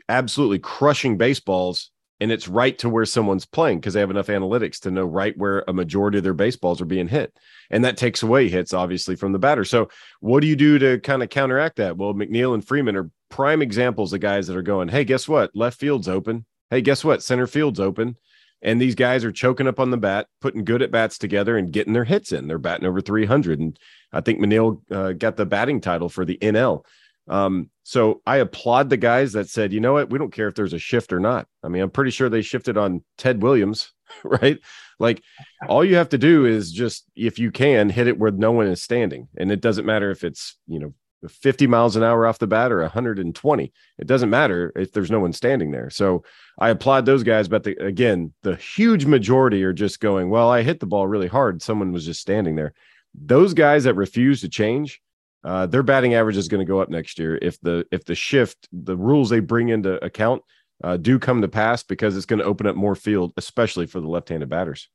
absolutely 0.08 0.58
crushing 0.58 1.16
baseballs, 1.16 1.93
and 2.20 2.31
it's 2.31 2.49
right 2.49 2.78
to 2.78 2.88
where 2.88 3.05
someone's 3.05 3.46
playing 3.46 3.81
because 3.81 3.94
they 3.94 4.00
have 4.00 4.11
enough 4.11 4.28
analytics 4.28 4.81
to 4.81 4.90
know 4.90 5.05
right 5.05 5.37
where 5.37 5.64
a 5.66 5.72
majority 5.72 6.19
of 6.19 6.25
their 6.25 6.34
baseballs 6.34 6.81
are 6.81 6.87
being 6.87 7.08
hit, 7.08 7.37
and 7.70 7.84
that 7.84 7.96
takes 7.96 8.22
away 8.22 8.49
hits 8.49 8.72
obviously 8.72 9.16
from 9.16 9.32
the 9.32 9.38
batter. 9.38 9.64
So, 9.64 9.88
what 10.20 10.40
do 10.40 10.46
you 10.46 10.56
do 10.56 10.78
to 10.78 11.00
kind 11.00 11.22
of 11.22 11.31
counteract 11.31 11.76
that? 11.76 11.96
Well, 11.96 12.14
McNeil 12.14 12.55
and 12.55 12.66
Freeman 12.66 12.96
are 12.96 13.11
prime 13.31 13.62
examples 13.62 14.12
of 14.12 14.20
guys 14.20 14.46
that 14.46 14.56
are 14.56 14.62
going, 14.62 14.88
"Hey, 14.88 15.05
guess 15.05 15.28
what? 15.28 15.50
Left 15.55 15.78
field's 15.78 16.08
open 16.08 16.46
hey, 16.75 16.81
guess 16.81 17.05
what? 17.05 17.22
Center 17.22 17.46
field's 17.46 17.81
open. 17.81 18.16
And 18.61 18.81
these 18.81 18.94
guys 18.94 19.25
are 19.25 19.32
choking 19.32 19.69
up 19.69 19.78
on 19.78 19.90
the 19.90 19.96
bat, 19.96 20.26
putting 20.40 20.64
good 20.64 20.82
at 20.82 20.90
bats 20.90 21.19
together 21.19 21.56
and 21.56 21.72
getting 21.72 21.93
their 21.93 22.05
hits 22.05 22.32
in. 22.32 22.49
They're 22.49 22.58
batting 22.58 22.87
over 22.87 23.00
300. 23.00 23.61
And 23.61 23.78
I 24.12 24.20
think 24.22 24.40
McNeil 24.40 24.81
uh, 24.90 25.12
got 25.12 25.37
the 25.37 25.46
batting 25.46 25.81
title 25.81 26.08
for 26.08 26.25
the 26.25 26.38
NL. 26.38 26.84
Um, 27.29 27.71
so 27.82 28.23
I 28.26 28.37
applaud 28.37 28.91
the 28.91 28.97
guys 28.97 29.32
that 29.32 29.49
said, 29.49 29.73
you 29.73 29.81
know 29.81 29.94
what, 29.94 30.11
we 30.11 30.19
don't 30.19 30.32
care 30.32 30.49
if 30.49 30.55
there's 30.55 30.73
a 30.73 30.79
shift 30.79 31.12
or 31.12 31.21
not. 31.21 31.47
I 31.62 31.69
mean, 31.69 31.82
I'm 31.82 31.91
pretty 31.91 32.11
sure 32.11 32.29
they 32.29 32.43
shifted 32.43 32.76
on 32.76 33.03
Ted 33.19 33.43
Williams, 33.43 33.93
right? 34.25 34.59
Like 34.99 35.23
all 35.69 35.85
you 35.85 35.97
have 35.97 36.11
to 36.11 36.19
do 36.19 36.47
is 36.47 36.73
just, 36.73 37.05
if 37.17 37.38
you 37.38 37.50
can, 37.50 37.88
hit 37.88 38.06
it 38.06 38.19
where 38.19 38.31
no 38.31 38.53
one 38.53 38.67
is 38.67 38.82
standing. 38.82 39.29
And 39.37 39.50
it 39.50 39.61
doesn't 39.61 39.87
matter 39.87 40.11
if 40.11 40.25
it's, 40.25 40.56
you 40.67 40.79
know, 40.79 40.94
50 41.29 41.67
miles 41.67 41.97
an 41.97 42.03
hour 42.03 42.26
off 42.26 42.38
the 42.38 42.47
bat 42.47 42.71
or 42.71 42.81
120. 42.82 43.73
It 43.99 44.06
doesn't 44.06 44.31
matter 44.31 44.73
if 44.76 44.93
there's 44.93 45.11
no 45.11 45.21
one 45.21 45.32
standing 45.32 45.71
there. 45.71 45.91
So 45.91 46.23
I 46.59 46.71
applaud 46.71 47.06
those 47.06 47.23
guys. 47.23 47.49
But 47.49 47.65
the, 47.65 47.76
again, 47.85 48.32
the 48.43 48.56
huge 48.56 49.06
majority 49.06 49.65
are 49.65 49.73
just 49.73 50.00
going, 50.00 50.31
well, 50.31 50.50
I 50.50 50.62
hit 50.62 50.81
the 50.81 50.87
ball 50.87 51.06
really 51.06 51.29
hard. 51.29 51.62
Someone 51.62 51.93
was 51.93 52.05
just 52.05 52.21
standing 52.21 52.56
there. 52.56 52.75
Those 53.15 53.55
guys 53.55 53.85
that 53.85 53.94
refuse 53.94 54.41
to 54.41 54.49
change, 54.49 55.00
uh, 55.44 55.67
their 55.67 55.82
batting 55.82 56.14
average 56.14 56.37
is 56.37 56.49
going 56.49 56.64
to 56.64 56.70
go 56.70 56.81
up 56.81 56.88
next 56.88 57.19
year 57.19 57.38
if 57.41 57.61
the 57.61 57.85
if 57.93 58.05
the 58.05 58.14
shift, 58.14 58.69
the 58.73 58.96
rules 58.96 59.29
they 59.29 59.41
bring 59.41 59.69
into 59.69 60.02
account 60.05 60.43
uh, 60.82 60.96
do 60.96 61.19
come 61.19 61.43
to 61.43 61.49
pass 61.49 61.82
because 61.82 62.17
it's 62.17 62.26
going 62.26 62.38
to 62.38 62.44
open 62.44 62.67
up 62.67 62.76
more 62.76 62.94
field, 62.94 63.32
especially 63.37 63.87
for 63.87 64.00
the 64.00 64.08
left-handed 64.08 64.49
batters. 64.49 64.88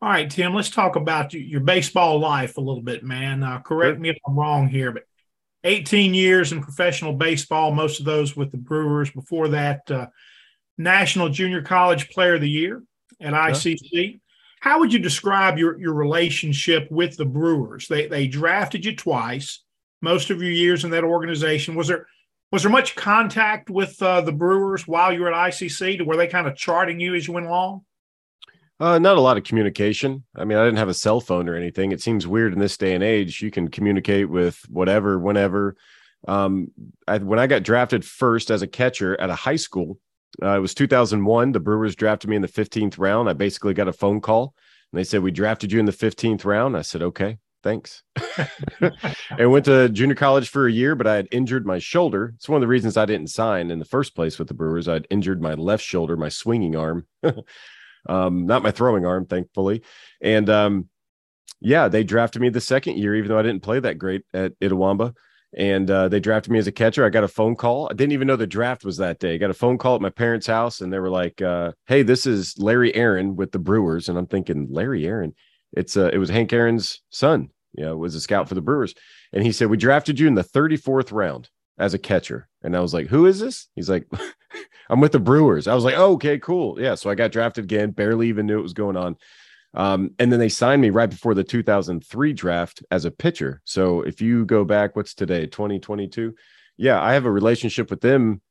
All 0.00 0.08
right, 0.08 0.28
Tim, 0.28 0.52
let's 0.52 0.70
talk 0.70 0.96
about 0.96 1.32
your 1.32 1.60
baseball 1.60 2.18
life 2.18 2.56
a 2.56 2.60
little 2.60 2.82
bit, 2.82 3.04
man. 3.04 3.44
Uh, 3.44 3.60
correct 3.60 4.00
me 4.00 4.08
if 4.08 4.18
I'm 4.26 4.36
wrong 4.36 4.66
here, 4.66 4.90
but 4.90 5.04
18 5.62 6.12
years 6.12 6.50
in 6.50 6.60
professional 6.60 7.12
baseball, 7.12 7.70
most 7.70 8.00
of 8.00 8.06
those 8.06 8.36
with 8.36 8.50
the 8.50 8.56
Brewers. 8.56 9.12
Before 9.12 9.48
that, 9.48 9.88
uh, 9.88 10.08
National 10.76 11.28
Junior 11.28 11.62
College 11.62 12.10
Player 12.10 12.34
of 12.34 12.40
the 12.40 12.50
Year 12.50 12.82
at 13.20 13.32
ICC. 13.32 14.18
How 14.62 14.78
would 14.78 14.92
you 14.92 15.00
describe 15.00 15.58
your, 15.58 15.76
your 15.80 15.92
relationship 15.92 16.86
with 16.88 17.16
the 17.16 17.24
Brewers? 17.24 17.88
They, 17.88 18.06
they 18.06 18.28
drafted 18.28 18.84
you 18.84 18.94
twice, 18.94 19.64
most 20.00 20.30
of 20.30 20.40
your 20.40 20.52
years 20.52 20.84
in 20.84 20.92
that 20.92 21.02
organization. 21.02 21.74
Was 21.74 21.88
there 21.88 22.06
was 22.52 22.62
there 22.62 22.70
much 22.70 22.94
contact 22.94 23.70
with 23.70 24.00
uh, 24.00 24.20
the 24.20 24.30
Brewers 24.30 24.86
while 24.86 25.12
you 25.12 25.22
were 25.22 25.34
at 25.34 25.50
ICC? 25.50 25.98
To 25.98 26.04
were 26.04 26.16
they 26.16 26.28
kind 26.28 26.46
of 26.46 26.54
charting 26.54 27.00
you 27.00 27.16
as 27.16 27.26
you 27.26 27.32
went 27.32 27.46
along? 27.46 27.84
Uh, 28.78 29.00
not 29.00 29.16
a 29.16 29.20
lot 29.20 29.36
of 29.36 29.42
communication. 29.42 30.22
I 30.36 30.44
mean, 30.44 30.56
I 30.56 30.64
didn't 30.64 30.78
have 30.78 30.88
a 30.88 30.94
cell 30.94 31.20
phone 31.20 31.48
or 31.48 31.56
anything. 31.56 31.90
It 31.90 32.00
seems 32.00 32.28
weird 32.28 32.52
in 32.52 32.60
this 32.60 32.76
day 32.76 32.94
and 32.94 33.02
age. 33.02 33.42
You 33.42 33.50
can 33.50 33.66
communicate 33.66 34.30
with 34.30 34.60
whatever, 34.68 35.18
whenever. 35.18 35.74
Um, 36.28 36.70
I, 37.08 37.18
when 37.18 37.40
I 37.40 37.48
got 37.48 37.64
drafted 37.64 38.04
first 38.04 38.48
as 38.48 38.62
a 38.62 38.68
catcher 38.68 39.20
at 39.20 39.28
a 39.28 39.34
high 39.34 39.56
school, 39.56 39.98
uh, 40.42 40.56
it 40.56 40.60
was 40.60 40.74
2001. 40.74 41.52
The 41.52 41.60
Brewers 41.60 41.96
drafted 41.96 42.30
me 42.30 42.36
in 42.36 42.42
the 42.42 42.48
15th 42.48 42.98
round. 42.98 43.28
I 43.28 43.32
basically 43.32 43.74
got 43.74 43.88
a 43.88 43.92
phone 43.92 44.20
call 44.20 44.54
and 44.92 44.98
they 44.98 45.04
said, 45.04 45.22
We 45.22 45.30
drafted 45.30 45.72
you 45.72 45.80
in 45.80 45.86
the 45.86 45.92
15th 45.92 46.44
round. 46.44 46.76
I 46.76 46.82
said, 46.82 47.02
Okay, 47.02 47.38
thanks. 47.62 48.02
I 49.38 49.46
went 49.46 49.64
to 49.66 49.88
junior 49.88 50.14
college 50.14 50.48
for 50.48 50.66
a 50.66 50.72
year, 50.72 50.94
but 50.94 51.06
I 51.06 51.16
had 51.16 51.28
injured 51.30 51.66
my 51.66 51.78
shoulder. 51.78 52.32
It's 52.36 52.48
one 52.48 52.56
of 52.56 52.62
the 52.62 52.68
reasons 52.68 52.96
I 52.96 53.04
didn't 53.04 53.28
sign 53.30 53.70
in 53.70 53.78
the 53.78 53.84
first 53.84 54.14
place 54.14 54.38
with 54.38 54.48
the 54.48 54.54
Brewers. 54.54 54.88
I'd 54.88 55.06
injured 55.10 55.42
my 55.42 55.54
left 55.54 55.84
shoulder, 55.84 56.16
my 56.16 56.28
swinging 56.28 56.76
arm. 56.76 57.06
um, 58.08 58.46
not 58.46 58.62
my 58.62 58.70
throwing 58.70 59.06
arm, 59.06 59.26
thankfully. 59.26 59.82
And 60.20 60.48
um, 60.48 60.88
yeah, 61.60 61.88
they 61.88 62.04
drafted 62.04 62.42
me 62.42 62.48
the 62.48 62.60
second 62.60 62.98
year, 62.98 63.14
even 63.14 63.28
though 63.28 63.38
I 63.38 63.42
didn't 63.42 63.62
play 63.62 63.80
that 63.80 63.98
great 63.98 64.22
at 64.32 64.58
Itawamba. 64.60 65.14
And 65.56 65.90
uh, 65.90 66.08
they 66.08 66.18
drafted 66.18 66.50
me 66.50 66.58
as 66.58 66.66
a 66.66 66.72
catcher. 66.72 67.04
I 67.04 67.10
got 67.10 67.24
a 67.24 67.28
phone 67.28 67.56
call. 67.56 67.86
I 67.90 67.94
didn't 67.94 68.12
even 68.12 68.26
know 68.26 68.36
the 68.36 68.46
draft 68.46 68.84
was 68.84 68.96
that 68.96 69.18
day. 69.18 69.34
I 69.34 69.38
got 69.38 69.50
a 69.50 69.54
phone 69.54 69.76
call 69.76 69.94
at 69.94 70.00
my 70.00 70.10
parents' 70.10 70.46
house, 70.46 70.80
and 70.80 70.90
they 70.90 70.98
were 70.98 71.10
like, 71.10 71.42
uh, 71.42 71.72
"Hey, 71.86 72.02
this 72.02 72.24
is 72.24 72.58
Lary 72.58 72.94
Aaron 72.94 73.36
with 73.36 73.52
the 73.52 73.58
Brewers." 73.58 74.08
And 74.08 74.16
I'm 74.16 74.26
thinking, 74.26 74.68
Lary 74.70 75.06
Aaron. 75.06 75.34
It's 75.74 75.96
uh, 75.96 76.10
it 76.12 76.18
was 76.18 76.30
Hank 76.30 76.52
Aaron's 76.52 77.02
son. 77.10 77.50
Yeah, 77.74 77.92
was 77.92 78.14
a 78.14 78.20
scout 78.20 78.48
for 78.48 78.54
the 78.54 78.62
Brewers, 78.62 78.94
and 79.32 79.44
he 79.44 79.52
said 79.52 79.68
we 79.68 79.76
drafted 79.76 80.18
you 80.18 80.26
in 80.26 80.34
the 80.34 80.44
34th 80.44 81.12
round 81.12 81.50
as 81.78 81.94
a 81.94 81.98
catcher. 81.98 82.48
And 82.62 82.76
I 82.76 82.80
was 82.80 82.94
like, 82.94 83.08
who 83.08 83.26
is 83.26 83.40
this? 83.40 83.68
He's 83.74 83.90
like, 83.90 84.06
I'm 84.90 85.00
with 85.00 85.12
the 85.12 85.20
Brewers. 85.20 85.66
I 85.66 85.74
was 85.74 85.84
like, 85.84 85.96
oh, 85.96 86.12
okay, 86.12 86.38
cool. 86.38 86.80
Yeah. 86.80 86.94
So 86.94 87.10
I 87.10 87.14
got 87.14 87.32
drafted 87.32 87.64
again, 87.64 87.90
barely 87.90 88.28
even 88.28 88.46
knew 88.46 88.56
what 88.56 88.62
was 88.62 88.72
going 88.72 88.96
on. 88.96 89.16
Um, 89.74 90.10
and 90.18 90.30
then 90.30 90.38
they 90.38 90.48
signed 90.48 90.82
me 90.82 90.90
right 90.90 91.08
before 91.08 91.34
the 91.34 91.44
2003 91.44 92.32
draft 92.32 92.82
as 92.90 93.04
a 93.04 93.10
pitcher. 93.10 93.62
So 93.64 94.02
if 94.02 94.20
you 94.20 94.44
go 94.44 94.64
back, 94.64 94.94
what's 94.94 95.14
today, 95.14 95.46
2022? 95.46 96.34
Yeah, 96.76 97.02
I 97.02 97.14
have 97.14 97.24
a 97.24 97.30
relationship 97.30 97.90
with 97.90 98.00
them 98.00 98.42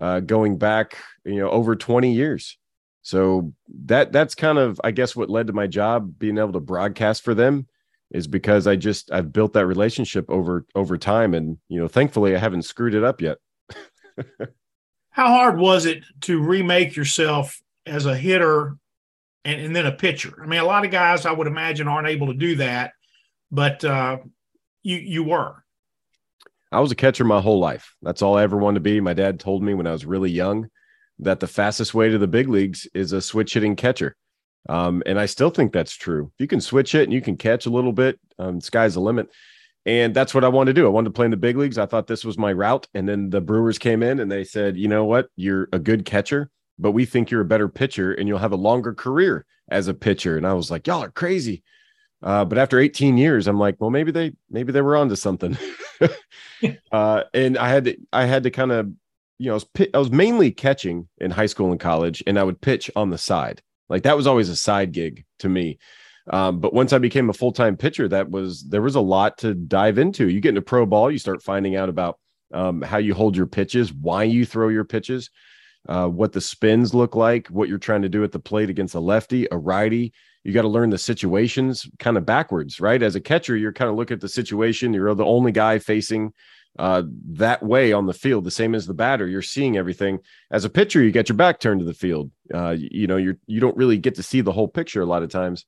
uh, 0.00 0.20
going 0.20 0.58
back, 0.58 0.96
you 1.24 1.36
know, 1.36 1.50
over 1.50 1.74
20 1.74 2.12
years. 2.12 2.56
So 3.02 3.52
that 3.86 4.12
that's 4.12 4.34
kind 4.34 4.58
of, 4.58 4.80
I 4.84 4.90
guess, 4.90 5.16
what 5.16 5.30
led 5.30 5.46
to 5.46 5.52
my 5.52 5.66
job 5.66 6.18
being 6.18 6.38
able 6.38 6.52
to 6.52 6.60
broadcast 6.60 7.22
for 7.22 7.34
them 7.34 7.66
is 8.10 8.26
because 8.26 8.66
I 8.66 8.76
just 8.76 9.10
I've 9.10 9.32
built 9.32 9.52
that 9.54 9.66
relationship 9.66 10.28
over 10.28 10.66
over 10.74 10.98
time, 10.98 11.34
and 11.34 11.58
you 11.68 11.80
know, 11.80 11.88
thankfully, 11.88 12.34
I 12.34 12.38
haven't 12.38 12.62
screwed 12.62 12.94
it 12.94 13.04
up 13.04 13.20
yet. 13.20 13.38
How 15.10 15.28
hard 15.28 15.58
was 15.58 15.86
it 15.86 16.04
to 16.22 16.42
remake 16.42 16.96
yourself 16.96 17.60
as 17.86 18.06
a 18.06 18.16
hitter 18.16 18.76
and, 19.44 19.60
and, 19.60 19.76
then 19.76 19.86
a 19.86 19.92
pitcher? 19.92 20.34
I 20.42 20.46
mean, 20.46 20.60
a 20.60 20.64
lot 20.64 20.84
of 20.84 20.90
guys 20.90 21.26
I 21.26 21.32
would 21.32 21.46
imagine 21.46 21.88
aren't 21.88 22.08
able 22.08 22.28
to 22.28 22.34
do 22.34 22.56
that, 22.56 22.92
but 23.50 23.84
uh, 23.84 24.18
you 24.82 24.96
you 24.96 25.24
were. 25.24 25.64
I 26.70 26.80
was 26.80 26.92
a 26.92 26.96
catcher 26.96 27.24
my 27.24 27.40
whole 27.40 27.58
life. 27.58 27.94
That's 28.02 28.22
all 28.22 28.36
I 28.36 28.42
ever 28.42 28.56
wanted 28.56 28.76
to 28.76 28.80
be. 28.80 29.00
My 29.00 29.14
dad 29.14 29.40
told 29.40 29.62
me 29.62 29.74
when 29.74 29.86
I 29.86 29.92
was 29.92 30.04
really 30.04 30.30
young 30.30 30.68
that 31.20 31.40
the 31.40 31.46
fastest 31.46 31.94
way 31.94 32.08
to 32.08 32.18
the 32.18 32.28
big 32.28 32.48
leagues 32.48 32.86
is 32.94 33.12
a 33.12 33.20
switch 33.20 33.54
hitting 33.54 33.74
catcher. 33.74 34.14
Um, 34.68 35.02
and 35.06 35.18
I 35.18 35.26
still 35.26 35.50
think 35.50 35.72
that's 35.72 35.96
true. 35.96 36.30
If 36.34 36.40
you 36.40 36.46
can 36.46 36.60
switch 36.60 36.94
it 36.94 37.04
and 37.04 37.12
you 37.12 37.22
can 37.22 37.36
catch 37.36 37.66
a 37.66 37.70
little 37.70 37.92
bit, 37.92 38.20
um, 38.38 38.60
sky's 38.60 38.94
the 38.94 39.00
limit. 39.00 39.30
And 39.86 40.14
that's 40.14 40.34
what 40.34 40.44
I 40.44 40.48
wanted 40.48 40.74
to 40.74 40.80
do. 40.82 40.86
I 40.86 40.90
wanted 40.90 41.06
to 41.06 41.14
play 41.14 41.24
in 41.24 41.30
the 41.30 41.38
big 41.38 41.56
leagues. 41.56 41.78
I 41.78 41.86
thought 41.86 42.06
this 42.06 42.24
was 42.24 42.36
my 42.36 42.52
route. 42.52 42.86
And 42.92 43.08
then 43.08 43.30
the 43.30 43.40
Brewers 43.40 43.78
came 43.78 44.02
in 44.02 44.20
and 44.20 44.30
they 44.30 44.44
said, 44.44 44.76
you 44.76 44.88
know 44.88 45.06
what? 45.06 45.28
You're 45.36 45.68
a 45.72 45.78
good 45.78 46.04
catcher, 46.04 46.50
but 46.78 46.92
we 46.92 47.04
think 47.04 47.30
you're 47.30 47.40
a 47.40 47.46
better 47.46 47.68
pitcher 47.68 48.12
and 48.12 48.28
you'll 48.28 48.38
have 48.38 48.52
a 48.52 48.56
longer 48.56 48.94
career 48.94 49.46
as 49.70 49.88
a 49.88 49.94
pitcher. 49.94 50.36
And 50.36 50.46
I 50.46 50.54
was 50.54 50.70
like, 50.70 50.86
y'all 50.86 51.02
are 51.02 51.10
crazy. 51.10 51.62
Uh, 52.22 52.44
but 52.44 52.58
after 52.58 52.78
18 52.78 53.16
years, 53.16 53.46
I'm 53.46 53.58
like, 53.58 53.76
well, 53.78 53.90
maybe 53.90 54.10
they 54.10 54.32
maybe 54.50 54.72
they 54.72 54.80
were 54.80 54.96
onto 54.96 55.16
something. 55.16 55.56
uh, 56.92 57.22
and 57.32 57.56
I 57.56 57.68
had 57.68 57.84
to 57.84 57.96
I 58.12 58.24
had 58.24 58.42
to 58.42 58.50
kind 58.50 58.72
of, 58.72 58.88
you 59.38 59.46
know, 59.46 59.52
I 59.52 59.54
was, 59.54 59.66
I 59.94 59.98
was 59.98 60.10
mainly 60.10 60.50
catching 60.50 61.08
in 61.18 61.30
high 61.30 61.46
school 61.46 61.70
and 61.70 61.80
college, 61.80 62.22
and 62.26 62.38
I 62.38 62.42
would 62.42 62.60
pitch 62.60 62.90
on 62.96 63.10
the 63.10 63.18
side 63.18 63.62
Like 63.88 64.02
that 64.02 64.16
was 64.16 64.26
always 64.26 64.48
a 64.48 64.56
side 64.56 64.92
gig 64.92 65.24
to 65.38 65.48
me. 65.48 65.78
Um, 66.30 66.60
but 66.60 66.74
once 66.74 66.92
I 66.92 66.98
became 66.98 67.30
a 67.30 67.34
full 67.34 67.52
time 67.52 67.76
pitcher, 67.76 68.08
that 68.08 68.30
was 68.30 68.64
there 68.64 68.82
was 68.82 68.96
a 68.96 69.00
lot 69.00 69.38
to 69.38 69.54
dive 69.54 69.98
into. 69.98 70.28
You 70.28 70.40
get 70.40 70.50
into 70.50 70.62
pro 70.62 70.86
ball, 70.86 71.10
you 71.10 71.18
start 71.18 71.42
finding 71.42 71.76
out 71.76 71.88
about 71.88 72.18
um, 72.52 72.82
how 72.82 72.98
you 72.98 73.14
hold 73.14 73.36
your 73.36 73.46
pitches, 73.46 73.92
why 73.92 74.24
you 74.24 74.44
throw 74.44 74.68
your 74.68 74.84
pitches, 74.84 75.30
uh, 75.88 76.06
what 76.06 76.32
the 76.32 76.40
spins 76.40 76.94
look 76.94 77.16
like, 77.16 77.48
what 77.48 77.68
you're 77.68 77.78
trying 77.78 78.02
to 78.02 78.08
do 78.08 78.22
at 78.24 78.32
the 78.32 78.38
plate 78.38 78.70
against 78.70 78.94
a 78.94 79.00
lefty, 79.00 79.48
a 79.50 79.56
righty. 79.56 80.12
You 80.44 80.52
got 80.52 80.62
to 80.62 80.68
learn 80.68 80.90
the 80.90 80.98
situations 80.98 81.88
kind 81.98 82.16
of 82.16 82.24
backwards, 82.24 82.80
right? 82.80 83.02
As 83.02 83.16
a 83.16 83.20
catcher, 83.20 83.56
you're 83.56 83.72
kind 83.72 83.90
of 83.90 83.96
looking 83.96 84.14
at 84.14 84.20
the 84.20 84.28
situation. 84.28 84.94
You're 84.94 85.14
the 85.14 85.24
only 85.24 85.52
guy 85.52 85.78
facing 85.78 86.32
uh, 86.78 87.02
that 87.30 87.62
way 87.62 87.92
on 87.92 88.06
the 88.06 88.14
field, 88.14 88.44
the 88.44 88.50
same 88.50 88.74
as 88.74 88.86
the 88.86 88.94
batter. 88.94 89.26
You're 89.26 89.42
seeing 89.42 89.76
everything. 89.76 90.20
As 90.50 90.64
a 90.64 90.70
pitcher, 90.70 91.02
you 91.02 91.10
get 91.10 91.28
your 91.28 91.36
back 91.36 91.58
turned 91.58 91.80
to 91.80 91.86
the 91.86 91.94
field. 91.94 92.30
Uh, 92.54 92.70
you, 92.70 92.88
you 92.92 93.06
know, 93.06 93.16
you're 93.16 93.38
you 93.46 93.60
don't 93.60 93.76
really 93.76 93.98
get 93.98 94.14
to 94.14 94.22
see 94.22 94.40
the 94.40 94.52
whole 94.52 94.68
picture 94.68 95.02
a 95.02 95.06
lot 95.06 95.22
of 95.22 95.30
times. 95.30 95.66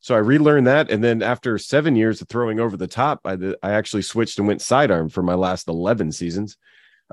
So 0.00 0.14
I 0.14 0.18
relearned 0.18 0.66
that, 0.66 0.90
and 0.90 1.02
then 1.02 1.22
after 1.22 1.58
seven 1.58 1.96
years 1.96 2.20
of 2.20 2.28
throwing 2.28 2.60
over 2.60 2.76
the 2.76 2.86
top, 2.86 3.20
I 3.24 3.36
I 3.62 3.72
actually 3.72 4.02
switched 4.02 4.38
and 4.38 4.48
went 4.48 4.62
sidearm 4.62 5.08
for 5.08 5.22
my 5.22 5.34
last 5.34 5.68
eleven 5.68 6.10
seasons. 6.10 6.56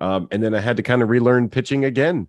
Um, 0.02 0.28
and 0.32 0.42
then 0.42 0.56
I 0.56 0.60
had 0.60 0.78
to 0.78 0.84
kind 0.84 1.02
of 1.02 1.10
relearn 1.10 1.50
pitching 1.50 1.86
again. 1.86 2.28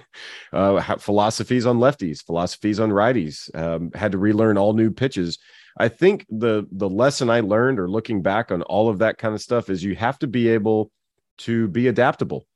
uh, 0.52 0.96
philosophies 0.96 1.66
on 1.66 1.78
lefties, 1.78 2.24
philosophies 2.24 2.80
on 2.80 2.90
righties. 2.90 3.54
Um, 3.54 3.90
had 3.94 4.12
to 4.12 4.18
relearn 4.18 4.56
all 4.56 4.72
new 4.72 4.90
pitches. 4.90 5.38
I 5.78 5.88
think 5.88 6.26
the 6.28 6.66
the 6.70 6.88
lesson 6.88 7.30
I 7.30 7.40
learned, 7.40 7.78
or 7.78 7.88
looking 7.88 8.22
back 8.22 8.50
on 8.50 8.62
all 8.62 8.88
of 8.88 8.98
that 8.98 9.18
kind 9.18 9.34
of 9.34 9.40
stuff, 9.40 9.70
is 9.70 9.84
you 9.84 9.94
have 9.96 10.18
to 10.20 10.26
be 10.26 10.48
able 10.48 10.90
to 11.38 11.68
be 11.68 11.88
adaptable. 11.88 12.46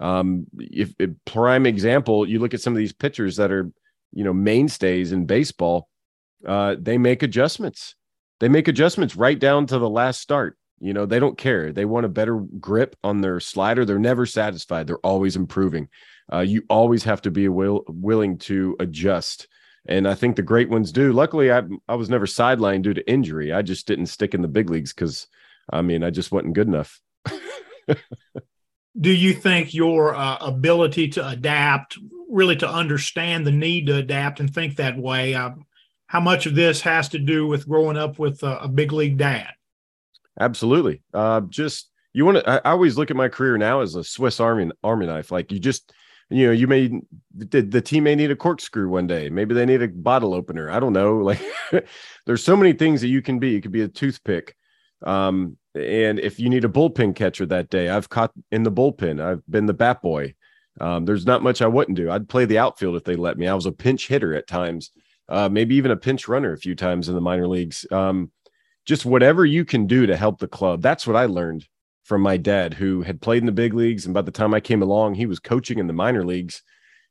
Um, 0.00 0.46
if, 0.58 0.94
if 0.98 1.10
prime 1.26 1.66
example, 1.66 2.28
you 2.28 2.38
look 2.38 2.54
at 2.54 2.60
some 2.60 2.72
of 2.72 2.78
these 2.78 2.92
pitchers 2.92 3.36
that 3.36 3.52
are, 3.52 3.70
you 4.12 4.24
know, 4.24 4.32
mainstays 4.32 5.12
in 5.12 5.26
baseball, 5.26 5.88
uh, 6.46 6.76
they 6.78 6.98
make 6.98 7.22
adjustments. 7.22 7.94
They 8.40 8.48
make 8.48 8.68
adjustments 8.68 9.16
right 9.16 9.38
down 9.38 9.66
to 9.66 9.78
the 9.78 9.88
last 9.88 10.20
start. 10.20 10.58
You 10.82 10.92
know, 10.92 11.06
they 11.06 11.20
don't 11.20 11.38
care. 11.38 11.72
They 11.72 11.84
want 11.84 12.06
a 12.06 12.08
better 12.08 12.38
grip 12.38 12.96
on 13.04 13.20
their 13.20 13.38
slider. 13.38 13.84
They're 13.84 14.00
never 14.00 14.26
satisfied. 14.26 14.88
They're 14.88 14.98
always 14.98 15.36
improving. 15.36 15.88
Uh, 16.32 16.40
you 16.40 16.64
always 16.68 17.04
have 17.04 17.22
to 17.22 17.30
be 17.30 17.48
will, 17.48 17.84
willing 17.86 18.36
to 18.38 18.74
adjust. 18.80 19.46
And 19.86 20.08
I 20.08 20.14
think 20.14 20.34
the 20.34 20.42
great 20.42 20.70
ones 20.70 20.90
do. 20.90 21.12
Luckily, 21.12 21.52
I, 21.52 21.62
I 21.88 21.94
was 21.94 22.10
never 22.10 22.26
sidelined 22.26 22.82
due 22.82 22.94
to 22.94 23.08
injury. 23.08 23.52
I 23.52 23.62
just 23.62 23.86
didn't 23.86 24.06
stick 24.06 24.34
in 24.34 24.42
the 24.42 24.48
big 24.48 24.70
leagues 24.70 24.92
because, 24.92 25.28
I 25.72 25.82
mean, 25.82 26.02
I 26.02 26.10
just 26.10 26.32
wasn't 26.32 26.54
good 26.54 26.66
enough. 26.66 27.00
do 29.00 29.10
you 29.10 29.34
think 29.34 29.74
your 29.74 30.16
uh, 30.16 30.38
ability 30.40 31.10
to 31.10 31.28
adapt, 31.28 31.96
really 32.28 32.56
to 32.56 32.68
understand 32.68 33.46
the 33.46 33.52
need 33.52 33.86
to 33.86 33.96
adapt 33.96 34.40
and 34.40 34.52
think 34.52 34.76
that 34.76 34.98
way, 34.98 35.34
uh, 35.34 35.50
how 36.08 36.20
much 36.20 36.46
of 36.46 36.56
this 36.56 36.80
has 36.80 37.10
to 37.10 37.20
do 37.20 37.46
with 37.46 37.68
growing 37.68 37.96
up 37.96 38.18
with 38.18 38.42
a, 38.42 38.62
a 38.62 38.68
big 38.68 38.90
league 38.92 39.16
dad? 39.16 39.52
Absolutely. 40.40 41.02
Uh, 41.12 41.42
just 41.42 41.90
you 42.12 42.24
want 42.24 42.38
to. 42.38 42.48
I, 42.48 42.56
I 42.56 42.72
always 42.72 42.96
look 42.96 43.10
at 43.10 43.16
my 43.16 43.28
career 43.28 43.58
now 43.58 43.80
as 43.80 43.94
a 43.94 44.04
Swiss 44.04 44.40
Army 44.40 44.70
Army 44.82 45.06
knife. 45.06 45.30
Like 45.30 45.52
you 45.52 45.58
just, 45.58 45.92
you 46.30 46.46
know, 46.46 46.52
you 46.52 46.66
may 46.66 46.90
the, 47.34 47.62
the 47.62 47.80
team 47.80 48.04
may 48.04 48.14
need 48.14 48.30
a 48.30 48.36
corkscrew 48.36 48.88
one 48.88 49.06
day. 49.06 49.28
Maybe 49.28 49.54
they 49.54 49.66
need 49.66 49.82
a 49.82 49.88
bottle 49.88 50.34
opener. 50.34 50.70
I 50.70 50.80
don't 50.80 50.92
know. 50.92 51.18
Like 51.22 51.40
there's 52.26 52.44
so 52.44 52.56
many 52.56 52.72
things 52.72 53.00
that 53.00 53.08
you 53.08 53.22
can 53.22 53.38
be. 53.38 53.50
You 53.50 53.60
could 53.60 53.72
be 53.72 53.82
a 53.82 53.88
toothpick. 53.88 54.56
Um, 55.04 55.56
and 55.74 56.20
if 56.20 56.38
you 56.38 56.48
need 56.48 56.64
a 56.64 56.68
bullpen 56.68 57.16
catcher 57.16 57.46
that 57.46 57.70
day, 57.70 57.88
I've 57.88 58.08
caught 58.08 58.32
in 58.50 58.62
the 58.62 58.72
bullpen. 58.72 59.20
I've 59.22 59.42
been 59.48 59.66
the 59.66 59.74
bat 59.74 60.02
boy. 60.02 60.34
Um, 60.80 61.04
there's 61.04 61.26
not 61.26 61.42
much 61.42 61.60
I 61.60 61.66
wouldn't 61.66 61.96
do. 61.96 62.10
I'd 62.10 62.28
play 62.28 62.44
the 62.44 62.58
outfield 62.58 62.96
if 62.96 63.04
they 63.04 63.16
let 63.16 63.36
me. 63.36 63.48
I 63.48 63.54
was 63.54 63.66
a 63.66 63.72
pinch 63.72 64.08
hitter 64.08 64.34
at 64.34 64.46
times, 64.46 64.90
uh, 65.28 65.48
maybe 65.48 65.74
even 65.76 65.90
a 65.90 65.96
pinch 65.96 66.28
runner 66.28 66.52
a 66.52 66.58
few 66.58 66.74
times 66.74 67.08
in 67.08 67.14
the 67.14 67.20
minor 67.20 67.48
leagues. 67.48 67.86
Um, 67.90 68.30
just 68.84 69.04
whatever 69.04 69.44
you 69.44 69.64
can 69.64 69.86
do 69.86 70.06
to 70.06 70.16
help 70.16 70.38
the 70.38 70.48
club. 70.48 70.82
That's 70.82 71.06
what 71.06 71.16
I 71.16 71.26
learned 71.26 71.66
from 72.04 72.20
my 72.20 72.36
dad, 72.36 72.74
who 72.74 73.02
had 73.02 73.20
played 73.20 73.42
in 73.42 73.46
the 73.46 73.52
big 73.52 73.74
leagues. 73.74 74.04
And 74.04 74.14
by 74.14 74.22
the 74.22 74.30
time 74.30 74.54
I 74.54 74.60
came 74.60 74.82
along, 74.82 75.14
he 75.14 75.26
was 75.26 75.38
coaching 75.38 75.78
in 75.78 75.86
the 75.86 75.92
minor 75.92 76.24
leagues. 76.24 76.62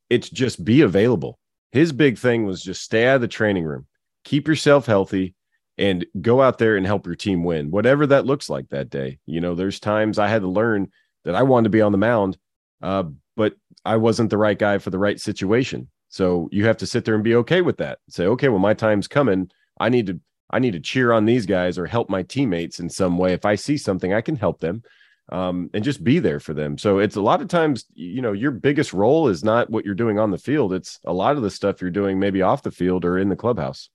It's 0.09 0.29
just 0.29 0.65
be 0.65 0.81
available. 0.81 1.39
His 1.71 1.93
big 1.93 2.17
thing 2.17 2.45
was 2.45 2.61
just 2.61 2.83
stay 2.83 3.07
out 3.07 3.15
of 3.15 3.21
the 3.21 3.27
training 3.27 3.63
room, 3.63 3.87
keep 4.25 4.47
yourself 4.47 4.85
healthy, 4.85 5.35
and 5.77 6.05
go 6.19 6.41
out 6.41 6.57
there 6.57 6.75
and 6.75 6.85
help 6.85 7.05
your 7.05 7.15
team 7.15 7.43
win, 7.43 7.71
whatever 7.71 8.05
that 8.07 8.25
looks 8.25 8.49
like 8.49 8.69
that 8.69 8.89
day. 8.89 9.19
You 9.25 9.39
know, 9.39 9.55
there's 9.55 9.79
times 9.79 10.19
I 10.19 10.27
had 10.27 10.41
to 10.41 10.49
learn 10.49 10.91
that 11.23 11.35
I 11.35 11.43
wanted 11.43 11.65
to 11.65 11.69
be 11.69 11.81
on 11.81 11.93
the 11.93 11.97
mound, 11.97 12.37
uh, 12.81 13.03
but 13.37 13.55
I 13.85 13.95
wasn't 13.95 14.29
the 14.29 14.37
right 14.37 14.59
guy 14.59 14.77
for 14.79 14.89
the 14.89 14.99
right 14.99 15.19
situation. 15.19 15.89
So 16.09 16.49
you 16.51 16.65
have 16.65 16.77
to 16.77 16.85
sit 16.85 17.05
there 17.05 17.15
and 17.15 17.23
be 17.23 17.35
okay 17.35 17.61
with 17.61 17.77
that. 17.77 17.99
Say, 18.09 18.25
okay, 18.25 18.49
well, 18.49 18.59
my 18.59 18.73
time's 18.73 19.07
coming. 19.07 19.49
I 19.79 19.87
need 19.87 20.07
to 20.07 20.19
I 20.51 20.60
need 20.60 20.74
to 20.74 20.79
cheer 20.79 21.12
on 21.12 21.25
these 21.25 21.46
guys 21.46 21.77
or 21.77 21.86
help 21.86 22.10
my 22.10 22.24
teammates 22.24 22.79
in 22.79 22.89
some 22.89 23.17
way. 23.17 23.34
If 23.34 23.46
I 23.46 23.55
see 23.55 23.77
something, 23.77 24.13
I 24.13 24.22
can 24.22 24.36
help 24.36 24.60
them 24.60 24.84
um, 25.31 25.70
and 25.74 25.84
just 25.84 26.03
be 26.03 26.20
there 26.20 26.39
for 26.39 26.53
them. 26.53 26.77
So 26.77 27.00
it's 27.00 27.15
a 27.15 27.22
lot 27.22 27.41
of 27.41 27.48
times, 27.48 27.86
you 27.93 28.22
know, 28.22 28.34
your 28.34 28.51
biggest 28.51 28.93
role 28.93 29.29
is 29.29 29.43
not 29.43 29.70
what 29.70 29.86
you're 29.86 29.96
doing 29.96 30.20
on 30.20 30.31
the 30.31 30.38
field. 30.38 30.74
It's 30.74 31.00
a 31.05 31.13
lot 31.13 31.38
of 31.38 31.41
the 31.41 31.50
stuff 31.50 31.81
you're 31.81 31.89
doing 31.89 32.20
maybe 32.20 32.41
off 32.41 32.63
the 32.63 32.72
field 32.72 33.05
or 33.05 33.17
in 33.17 33.29
the 33.29 33.36
clubhouse. 33.36 33.89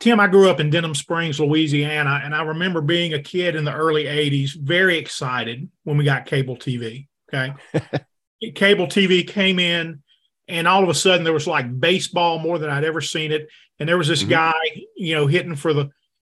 Tim, 0.00 0.18
I 0.18 0.26
grew 0.26 0.50
up 0.50 0.60
in 0.60 0.70
Denham 0.70 0.94
Springs, 0.94 1.38
Louisiana, 1.38 2.20
and 2.22 2.34
I 2.34 2.42
remember 2.42 2.80
being 2.80 3.14
a 3.14 3.22
kid 3.22 3.54
in 3.54 3.64
the 3.64 3.72
early 3.72 4.04
80s, 4.04 4.54
very 4.54 4.98
excited 4.98 5.70
when 5.84 5.96
we 5.96 6.04
got 6.04 6.26
cable 6.26 6.56
TV. 6.56 7.06
Okay. 7.32 7.54
cable 8.54 8.86
TV 8.86 9.26
came 9.26 9.58
in, 9.58 10.02
and 10.48 10.68
all 10.68 10.82
of 10.82 10.88
a 10.88 10.94
sudden 10.94 11.24
there 11.24 11.32
was 11.32 11.46
like 11.46 11.80
baseball 11.80 12.38
more 12.38 12.58
than 12.58 12.70
I'd 12.70 12.84
ever 12.84 13.00
seen 13.00 13.32
it 13.32 13.48
and 13.78 13.88
there 13.88 13.98
was 13.98 14.08
this 14.08 14.22
mm-hmm. 14.22 14.30
guy, 14.30 14.84
you 14.96 15.14
know, 15.14 15.26
hitting 15.26 15.56
for 15.56 15.72
the 15.72 15.90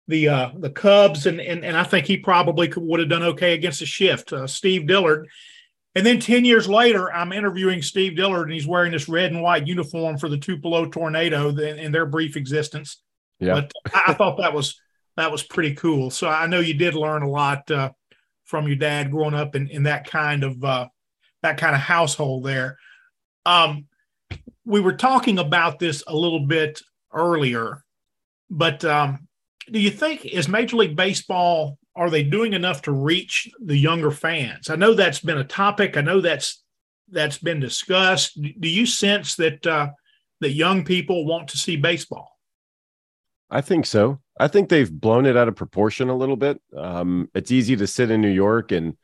the 0.08 0.30
uh, 0.30 0.52
the 0.58 0.70
Cubs, 0.70 1.26
and 1.26 1.40
and 1.40 1.64
and 1.64 1.78
I 1.78 1.84
think 1.84 2.06
he 2.06 2.18
probably 2.18 2.68
could, 2.68 2.84
would 2.84 3.00
have 3.00 3.10
done 3.10 3.24
okay 3.24 3.54
against 3.54 3.80
the 3.80 3.86
shift, 3.86 4.34
uh, 4.34 4.48
Steve 4.48 4.88
Dillard. 4.88 5.28
And 5.96 6.06
then 6.06 6.20
ten 6.20 6.46
years 6.46 6.68
later, 6.68 7.12
I'm 7.12 7.34
interviewing 7.34 7.82
Steve 7.82 8.16
Dillard, 8.16 8.44
and 8.44 8.54
he's 8.54 8.68
wearing 8.68 8.92
this 8.92 9.10
red 9.10 9.32
and 9.32 9.42
white 9.42 9.68
uniform 9.68 10.18
for 10.18 10.30
the 10.30 10.38
Tupelo 10.38 10.88
Tornado 10.88 11.50
in 11.50 11.92
their 11.92 12.06
brief 12.06 12.38
existence. 12.38 13.02
Yeah, 13.40 13.54
but 13.54 13.72
I, 13.94 14.14
thought 14.14 14.38
that 14.38 14.54
was 14.54 14.80
that 15.16 15.32
was 15.32 15.44
pretty 15.44 15.76
cool. 15.76 16.10
So 16.10 16.30
I 16.30 16.48
know 16.48 16.60
you 16.60 16.74
did 16.74 16.96
learn 16.96 17.24
a 17.24 17.30
lot 17.30 17.70
uh, 17.70 17.92
from 18.46 18.68
your 18.68 18.78
dad 18.78 19.12
growing 19.12 19.36
up 19.36 19.56
in 19.56 19.68
in 19.68 19.84
that 19.84 20.10
kind 20.10 20.44
of 20.44 20.64
uh, 20.64 20.88
that 21.44 21.58
kind 21.58 21.76
of 21.76 21.82
household 21.82 22.46
there. 22.46 22.78
Um, 23.46 23.88
we 24.68 24.82
were 24.82 24.94
talking 24.94 25.40
about 25.40 25.80
this 25.80 26.04
a 26.08 26.16
little 26.16 26.46
bit 26.46 26.82
earlier. 27.14 27.84
But 28.50 28.84
um, 28.84 29.28
do 29.72 29.80
you 29.80 29.90
think 29.90 30.26
is 30.26 30.50
Major 30.50 30.76
League 30.76 30.96
Baseball 30.96 31.78
are 31.96 32.12
they 32.12 32.22
doing 32.22 32.54
enough 32.54 32.84
to 32.84 32.92
reach 32.92 33.50
the 33.60 33.76
younger 33.76 34.12
fans? 34.12 34.70
I 34.70 34.76
know 34.76 34.94
that's 34.94 35.20
been 35.20 35.40
a 35.40 35.44
topic. 35.44 35.98
I 35.98 36.02
know 36.02 36.22
that's 36.22 36.64
that's 37.10 37.40
been 37.40 37.60
discussed. 37.60 38.40
Do 38.40 38.68
you 38.70 38.86
sense 38.86 39.36
that 39.38 39.66
uh, 39.66 39.90
that 40.42 40.52
young 40.52 40.84
people 40.84 41.26
want 41.26 41.48
to 41.50 41.58
see 41.58 41.78
baseball? 41.78 42.30
I 43.50 43.62
think 43.62 43.86
so. 43.86 44.20
I 44.40 44.48
think 44.48 44.70
they've 44.70 44.92
blown 44.92 45.26
it 45.26 45.38
out 45.38 45.48
of 45.48 45.56
proportion 45.56 46.10
a 46.10 46.16
little 46.16 46.36
bit. 46.36 46.62
Um, 46.76 47.30
it's 47.34 47.52
easy 47.52 47.76
to 47.78 47.88
sit 47.88 48.12
in 48.12 48.22
New 48.22 48.30
York 48.30 48.72
and 48.72 48.96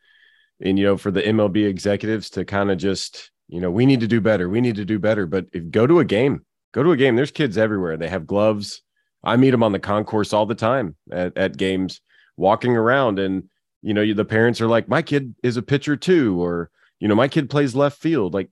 and 0.59 0.77
you 0.77 0.85
know 0.85 0.97
for 0.97 1.09
the 1.09 1.21
MLB 1.21 1.67
executives 1.67 2.29
to 2.31 2.45
kind 2.45 2.69
of 2.69 2.77
just 2.77 3.31
you 3.53 3.61
know 3.61 3.69
we 3.69 3.85
need 3.85 3.99
to 3.99 4.07
do 4.07 4.19
better. 4.19 4.49
We 4.49 4.61
need 4.61 4.77
to 4.77 4.85
do 4.85 4.97
better. 4.97 5.27
But 5.27 5.45
if 5.53 5.69
go 5.69 5.85
to 5.85 5.99
a 5.99 6.05
game, 6.05 6.43
go 6.71 6.81
to 6.81 6.91
a 6.91 6.97
game. 6.97 7.15
There's 7.15 7.29
kids 7.29 7.55
everywhere. 7.55 7.97
They 7.97 8.09
have 8.09 8.25
gloves. 8.25 8.81
I 9.23 9.35
meet 9.37 9.51
them 9.51 9.61
on 9.61 9.73
the 9.73 9.79
concourse 9.79 10.33
all 10.33 10.47
the 10.47 10.55
time 10.55 10.95
at, 11.11 11.37
at 11.37 11.55
games, 11.55 12.01
walking 12.35 12.75
around, 12.75 13.19
and 13.19 13.43
you 13.83 13.93
know, 13.93 14.11
the 14.11 14.25
parents 14.25 14.59
are 14.59 14.67
like, 14.67 14.89
"My 14.89 15.03
kid 15.03 15.35
is 15.43 15.55
a 15.55 15.61
pitcher 15.61 15.95
too," 15.95 16.41
or 16.41 16.71
you 16.99 17.07
know, 17.07 17.13
"My 17.13 17.27
kid 17.27 17.47
plays 17.47 17.75
left 17.75 18.01
field." 18.01 18.33
Like, 18.33 18.49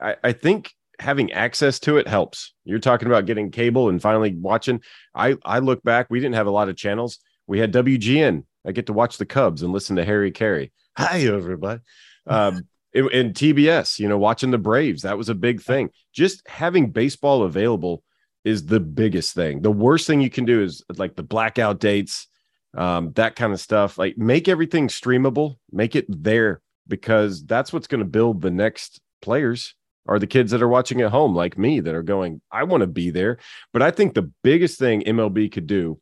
I, 0.00 0.14
I 0.22 0.32
think 0.32 0.72
having 1.00 1.32
access 1.32 1.80
to 1.80 1.96
it 1.96 2.06
helps. 2.06 2.54
You're 2.64 2.78
talking 2.78 3.08
about 3.08 3.26
getting 3.26 3.50
cable 3.50 3.88
and 3.88 4.00
finally 4.00 4.36
watching. 4.36 4.82
I 5.16 5.34
I 5.44 5.58
look 5.58 5.82
back, 5.82 6.06
we 6.10 6.20
didn't 6.20 6.36
have 6.36 6.46
a 6.46 6.52
lot 6.52 6.68
of 6.68 6.76
channels. 6.76 7.18
We 7.48 7.58
had 7.58 7.72
WGN. 7.72 8.44
I 8.64 8.70
get 8.70 8.86
to 8.86 8.92
watch 8.92 9.18
the 9.18 9.26
Cubs 9.26 9.62
and 9.62 9.72
listen 9.72 9.96
to 9.96 10.04
Harry 10.04 10.30
Caray. 10.30 10.70
Hi, 10.96 11.22
everybody. 11.22 11.80
Um, 12.24 12.68
in 12.94 13.32
TBS, 13.32 13.98
you 13.98 14.08
know, 14.08 14.18
watching 14.18 14.50
the 14.50 14.58
Braves, 14.58 15.02
that 15.02 15.18
was 15.18 15.28
a 15.28 15.34
big 15.34 15.60
thing. 15.60 15.90
Just 16.12 16.46
having 16.48 16.90
baseball 16.90 17.42
available 17.42 18.02
is 18.44 18.66
the 18.66 18.80
biggest 18.80 19.34
thing. 19.34 19.62
The 19.62 19.70
worst 19.70 20.06
thing 20.06 20.20
you 20.20 20.30
can 20.30 20.44
do 20.44 20.62
is 20.62 20.82
like 20.96 21.16
the 21.16 21.22
blackout 21.22 21.80
dates, 21.80 22.28
um, 22.76 23.12
that 23.12 23.36
kind 23.36 23.52
of 23.52 23.60
stuff. 23.60 23.98
Like 23.98 24.16
make 24.16 24.48
everything 24.48 24.88
streamable, 24.88 25.56
make 25.70 25.96
it 25.96 26.06
there 26.08 26.62
because 26.86 27.44
that's 27.44 27.72
what's 27.72 27.86
going 27.86 28.00
to 28.00 28.06
build 28.06 28.40
the 28.40 28.50
next 28.50 29.00
players 29.20 29.74
are 30.06 30.18
the 30.18 30.26
kids 30.26 30.50
that 30.50 30.62
are 30.62 30.68
watching 30.68 31.02
at 31.02 31.10
home 31.10 31.34
like 31.34 31.58
me 31.58 31.80
that 31.80 31.94
are 31.94 32.02
going, 32.02 32.40
I 32.50 32.64
want 32.64 32.80
to 32.80 32.86
be 32.86 33.10
there. 33.10 33.38
But 33.72 33.82
I 33.82 33.90
think 33.90 34.14
the 34.14 34.30
biggest 34.42 34.78
thing 34.78 35.02
MLB 35.02 35.52
could 35.52 35.66
do 35.66 36.00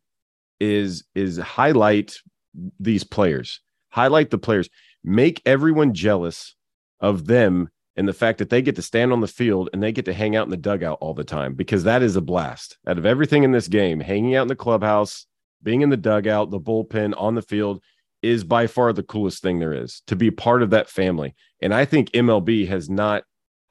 is 0.59 1.03
is 1.13 1.37
highlight 1.37 2.17
these 2.79 3.03
players, 3.03 3.59
highlight 3.89 4.31
the 4.31 4.37
players, 4.37 4.69
make 5.03 5.41
everyone 5.45 5.93
jealous 5.93 6.55
of 6.99 7.27
them 7.27 7.69
and 7.95 8.07
the 8.07 8.13
fact 8.13 8.37
that 8.37 8.49
they 8.49 8.61
get 8.61 8.75
to 8.75 8.81
stand 8.81 9.11
on 9.11 9.21
the 9.21 9.27
field 9.27 9.69
and 9.73 9.81
they 9.81 9.91
get 9.91 10.05
to 10.05 10.13
hang 10.13 10.35
out 10.35 10.45
in 10.45 10.51
the 10.51 10.57
dugout 10.57 10.99
all 11.01 11.13
the 11.13 11.23
time 11.23 11.55
because 11.55 11.83
that 11.83 12.03
is 12.03 12.15
a 12.15 12.21
blast. 12.21 12.77
Out 12.87 12.97
of 12.97 13.05
everything 13.05 13.43
in 13.43 13.51
this 13.51 13.67
game, 13.67 13.99
hanging 13.99 14.35
out 14.35 14.43
in 14.43 14.47
the 14.47 14.55
clubhouse, 14.55 15.25
being 15.63 15.81
in 15.81 15.89
the 15.89 15.97
dugout, 15.97 16.51
the 16.51 16.59
bullpen, 16.59 17.13
on 17.17 17.33
the 17.33 17.41
field 17.41 17.81
is 18.21 18.43
by 18.43 18.67
far 18.67 18.93
the 18.93 19.03
coolest 19.03 19.41
thing 19.41 19.59
there 19.59 19.73
is 19.73 20.01
to 20.07 20.15
be 20.15 20.29
part 20.31 20.61
of 20.61 20.69
that 20.71 20.89
family. 20.89 21.35
And 21.61 21.73
I 21.73 21.85
think 21.85 22.11
MLB 22.11 22.67
has 22.67 22.89
not 22.89 23.23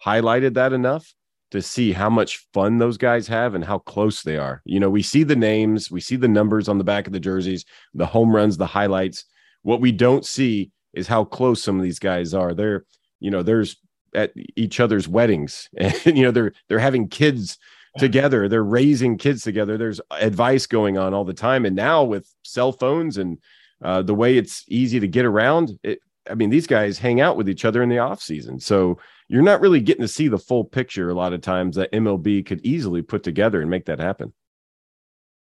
highlighted 0.05 0.55
that 0.55 0.73
enough 0.73 1.15
to 1.53 1.63
see 1.63 1.93
how 1.93 2.11
much 2.11 2.45
fun 2.53 2.79
those 2.79 2.99
guys 2.99 3.29
have 3.29 3.55
and 3.55 3.65
how 3.65 3.79
close 3.79 4.23
they 4.23 4.37
are. 4.37 4.63
You 4.65 4.81
know, 4.81 4.91
we 4.91 5.03
see 5.03 5.23
the 5.23 5.37
names, 5.37 5.91
we 5.91 6.01
see 6.01 6.17
the 6.17 6.29
numbers 6.29 6.69
on 6.69 6.79
the 6.79 6.85
back 6.85 7.07
of 7.07 7.13
the 7.13 7.21
jerseys, 7.21 7.65
the 7.95 8.07
home 8.07 8.35
runs, 8.35 8.57
the 8.57 8.67
highlights. 8.67 9.25
What 9.63 9.81
we 9.81 9.93
don't 9.93 10.25
see 10.25 10.73
is 10.95 11.07
how 11.07 11.25
close 11.25 11.63
some 11.63 11.77
of 11.77 11.83
these 11.83 12.01
guys 12.01 12.35
are. 12.35 12.55
They're, 12.55 12.85
you 13.21 13.31
know, 13.31 13.43
there's 13.43 13.77
at 14.17 14.33
each 14.57 14.81
other's 14.81 15.07
weddings 15.07 15.69
and 15.77 15.95
you 16.07 16.23
know 16.23 16.31
they're 16.31 16.53
they're 16.69 16.79
having 16.79 17.07
kids 17.09 17.59
together 17.99 18.49
they're 18.49 18.65
raising 18.65 19.17
kids 19.17 19.43
together 19.43 19.79
there's 19.79 20.01
advice 20.11 20.67
going 20.67 20.99
on 20.99 21.15
all 21.15 21.25
the 21.25 21.33
time 21.33 21.65
and 21.65 21.77
now 21.77 22.03
with 22.05 22.29
cell 22.43 22.73
phones 22.73 23.17
and 23.17 23.39
uh, 23.83 24.03
the 24.03 24.15
way 24.15 24.37
it's 24.37 24.65
easy 24.69 24.99
to 25.01 25.09
get 25.09 25.25
around 25.25 25.79
it, 25.83 25.99
i 26.31 26.35
mean 26.35 26.51
these 26.51 26.67
guys 26.67 26.99
hang 26.99 27.21
out 27.21 27.37
with 27.37 27.49
each 27.49 27.65
other 27.65 27.83
in 27.83 27.89
the 27.89 27.99
off 27.99 28.21
season 28.21 28.61
so 28.61 28.99
you're 29.29 29.43
not 29.43 29.61
really 29.61 29.81
getting 29.81 30.03
to 30.03 30.09
see 30.09 30.29
the 30.29 30.39
full 30.39 30.65
picture 30.65 31.09
a 31.09 31.15
lot 31.15 31.33
of 31.33 31.41
times 31.41 31.77
that 31.77 31.93
mlb 31.93 32.45
could 32.45 32.61
easily 32.65 33.01
put 33.01 33.23
together 33.23 33.63
and 33.63 33.71
make 33.71 33.87
that 33.87 33.99
happen 33.99 34.33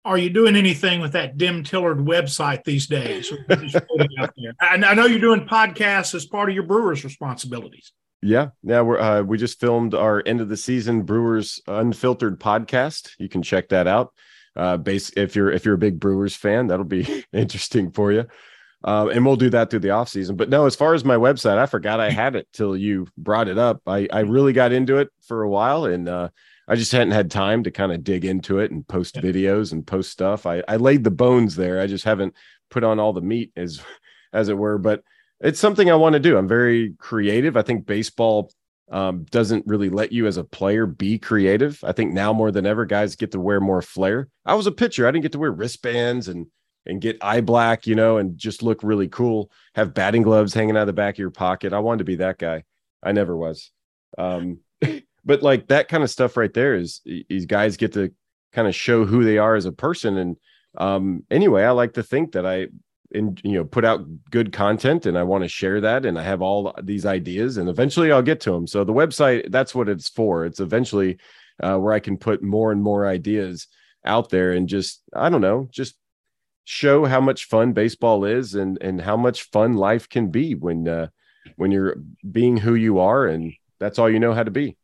are 0.05 0.17
you 0.19 0.29
doing 0.29 0.55
anything 0.55 1.01
with 1.01 1.13
that 1.13 1.37
Tim 1.37 1.63
Dillard 1.63 1.97
website 1.97 2.63
these 2.63 2.85
days? 2.85 3.33
I 4.61 4.77
know 4.77 5.07
you're 5.07 5.19
doing 5.19 5.47
podcasts 5.47 6.13
as 6.13 6.25
part 6.25 6.47
of 6.47 6.55
your 6.55 6.63
Brewers 6.63 7.03
responsibilities. 7.03 7.91
Yeah, 8.21 8.49
yeah, 8.63 8.81
we're 8.81 8.99
uh, 8.99 9.21
we 9.23 9.37
just 9.37 9.59
filmed 9.59 9.93
our 9.93 10.21
end 10.25 10.41
of 10.41 10.49
the 10.49 10.57
season 10.57 11.03
Brewers 11.03 11.59
unfiltered 11.67 12.39
podcast. 12.39 13.11
You 13.19 13.29
can 13.29 13.41
check 13.41 13.69
that 13.69 13.87
out. 13.87 14.13
Uh, 14.55 14.77
base 14.77 15.11
if 15.17 15.35
you're 15.35 15.51
if 15.51 15.65
you're 15.65 15.75
a 15.75 15.79
big 15.79 15.99
Brewers 15.99 16.35
fan, 16.35 16.67
that'll 16.67 16.85
be 16.85 17.25
interesting 17.33 17.91
for 17.91 18.11
you. 18.11 18.25
Uh, 18.83 19.09
and 19.11 19.25
we'll 19.25 19.35
do 19.35 19.49
that 19.49 19.69
through 19.71 19.79
the 19.79 19.89
off 19.89 20.09
season. 20.09 20.35
But 20.35 20.49
no, 20.49 20.67
as 20.67 20.75
far 20.75 20.93
as 20.93 21.03
my 21.03 21.15
website, 21.15 21.57
I 21.57 21.65
forgot 21.65 21.99
I 21.99 22.11
had 22.11 22.35
it 22.35 22.47
till 22.53 22.77
you 22.77 23.07
brought 23.17 23.47
it 23.47 23.57
up. 23.57 23.81
I 23.87 24.07
I 24.11 24.19
really 24.21 24.53
got 24.53 24.71
into 24.71 24.97
it 24.97 25.09
for 25.27 25.41
a 25.41 25.49
while, 25.49 25.85
and 25.85 26.07
uh, 26.07 26.29
I 26.67 26.75
just 26.75 26.91
hadn't 26.91 27.11
had 27.11 27.29
time 27.29 27.63
to 27.63 27.71
kind 27.71 27.91
of 27.91 28.03
dig 28.03 28.25
into 28.25 28.59
it 28.59 28.71
and 28.71 28.87
post 28.87 29.15
videos 29.15 29.71
and 29.71 29.85
post 29.85 30.11
stuff. 30.11 30.45
I 30.45 30.63
I 30.67 30.77
laid 30.77 31.03
the 31.03 31.11
bones 31.11 31.55
there. 31.55 31.79
I 31.79 31.87
just 31.87 32.05
haven't 32.05 32.33
put 32.69 32.83
on 32.83 32.99
all 32.99 33.13
the 33.13 33.21
meat 33.21 33.51
as 33.55 33.81
as 34.33 34.49
it 34.49 34.57
were. 34.57 34.77
But 34.77 35.03
it's 35.39 35.59
something 35.59 35.89
I 35.89 35.95
want 35.95 36.13
to 36.13 36.19
do. 36.19 36.37
I'm 36.37 36.47
very 36.47 36.93
creative. 36.97 37.57
I 37.57 37.61
think 37.61 37.85
baseball 37.85 38.51
um, 38.91 39.25
doesn't 39.25 39.65
really 39.67 39.89
let 39.89 40.11
you 40.11 40.27
as 40.27 40.37
a 40.37 40.43
player 40.43 40.85
be 40.85 41.17
creative. 41.17 41.83
I 41.83 41.91
think 41.91 42.13
now 42.13 42.33
more 42.33 42.51
than 42.51 42.65
ever, 42.65 42.85
guys 42.85 43.15
get 43.15 43.31
to 43.31 43.39
wear 43.39 43.59
more 43.59 43.81
flair. 43.81 44.29
I 44.45 44.55
was 44.55 44.67
a 44.67 44.71
pitcher. 44.71 45.07
I 45.07 45.11
didn't 45.11 45.23
get 45.23 45.31
to 45.33 45.39
wear 45.39 45.51
wristbands 45.51 46.27
and 46.27 46.47
and 46.87 47.01
get 47.01 47.17
eye 47.21 47.41
black, 47.41 47.87
you 47.87 47.95
know, 47.95 48.17
and 48.17 48.37
just 48.37 48.61
look 48.61 48.83
really 48.83 49.07
cool. 49.07 49.49
Have 49.73 49.95
batting 49.95 50.21
gloves 50.21 50.53
hanging 50.53 50.77
out 50.77 50.81
of 50.81 50.87
the 50.87 50.93
back 50.93 51.15
of 51.15 51.19
your 51.19 51.31
pocket. 51.31 51.73
I 51.73 51.79
wanted 51.79 51.99
to 51.99 52.03
be 52.03 52.17
that 52.17 52.37
guy. 52.37 52.63
I 53.01 53.11
never 53.11 53.35
was. 53.35 53.71
Um, 54.17 54.59
but 55.25 55.41
like 55.41 55.67
that 55.67 55.87
kind 55.87 56.03
of 56.03 56.09
stuff 56.09 56.37
right 56.37 56.53
there 56.53 56.75
is 56.75 57.01
these 57.05 57.45
guys 57.45 57.77
get 57.77 57.93
to 57.93 58.11
kind 58.53 58.67
of 58.67 58.75
show 58.75 59.05
who 59.05 59.23
they 59.23 59.37
are 59.37 59.55
as 59.55 59.65
a 59.65 59.71
person. 59.71 60.17
And 60.17 60.37
um, 60.77 61.23
anyway, 61.29 61.63
I 61.63 61.71
like 61.71 61.93
to 61.93 62.03
think 62.03 62.33
that 62.33 62.45
I 62.45 62.67
and 63.13 63.39
you 63.43 63.53
know 63.53 63.63
put 63.63 63.85
out 63.85 64.03
good 64.31 64.51
content 64.51 65.05
and 65.05 65.15
i 65.15 65.21
want 65.21 65.43
to 65.43 65.47
share 65.47 65.79
that 65.79 66.05
and 66.05 66.17
i 66.17 66.23
have 66.23 66.41
all 66.41 66.73
these 66.81 67.05
ideas 67.05 67.57
and 67.57 67.69
eventually 67.69 68.11
i'll 68.11 68.21
get 68.21 68.41
to 68.41 68.51
them 68.51 68.65
so 68.65 68.83
the 68.83 68.91
website 68.91 69.51
that's 69.51 69.75
what 69.75 69.87
it's 69.87 70.09
for. 70.09 70.43
It's 70.43 70.59
eventually 70.59 71.19
uh, 71.61 71.77
where 71.77 71.93
i 71.93 71.99
can 71.99 72.17
put 72.17 72.41
more 72.41 72.71
and 72.71 72.81
more 72.81 73.05
ideas 73.05 73.67
out 74.03 74.29
there 74.29 74.53
and 74.53 74.67
just 74.67 75.03
i 75.13 75.29
don't 75.29 75.41
know 75.41 75.67
just 75.71 75.95
show 76.63 77.05
how 77.05 77.21
much 77.21 77.45
fun 77.45 77.73
baseball 77.73 78.25
is 78.25 78.55
and 78.55 78.79
and 78.81 78.99
how 78.99 79.15
much 79.15 79.43
fun 79.43 79.75
life 79.75 80.09
can 80.09 80.31
be 80.31 80.55
when 80.55 80.87
uh, 80.87 81.07
when 81.57 81.71
you're 81.71 81.97
being 82.29 82.57
who 82.57 82.73
you 82.73 82.97
are 82.97 83.27
and 83.27 83.53
that's 83.79 83.99
all 83.99 84.09
you 84.09 84.19
know 84.19 84.33
how 84.33 84.43
to 84.43 84.51
be 84.51 84.75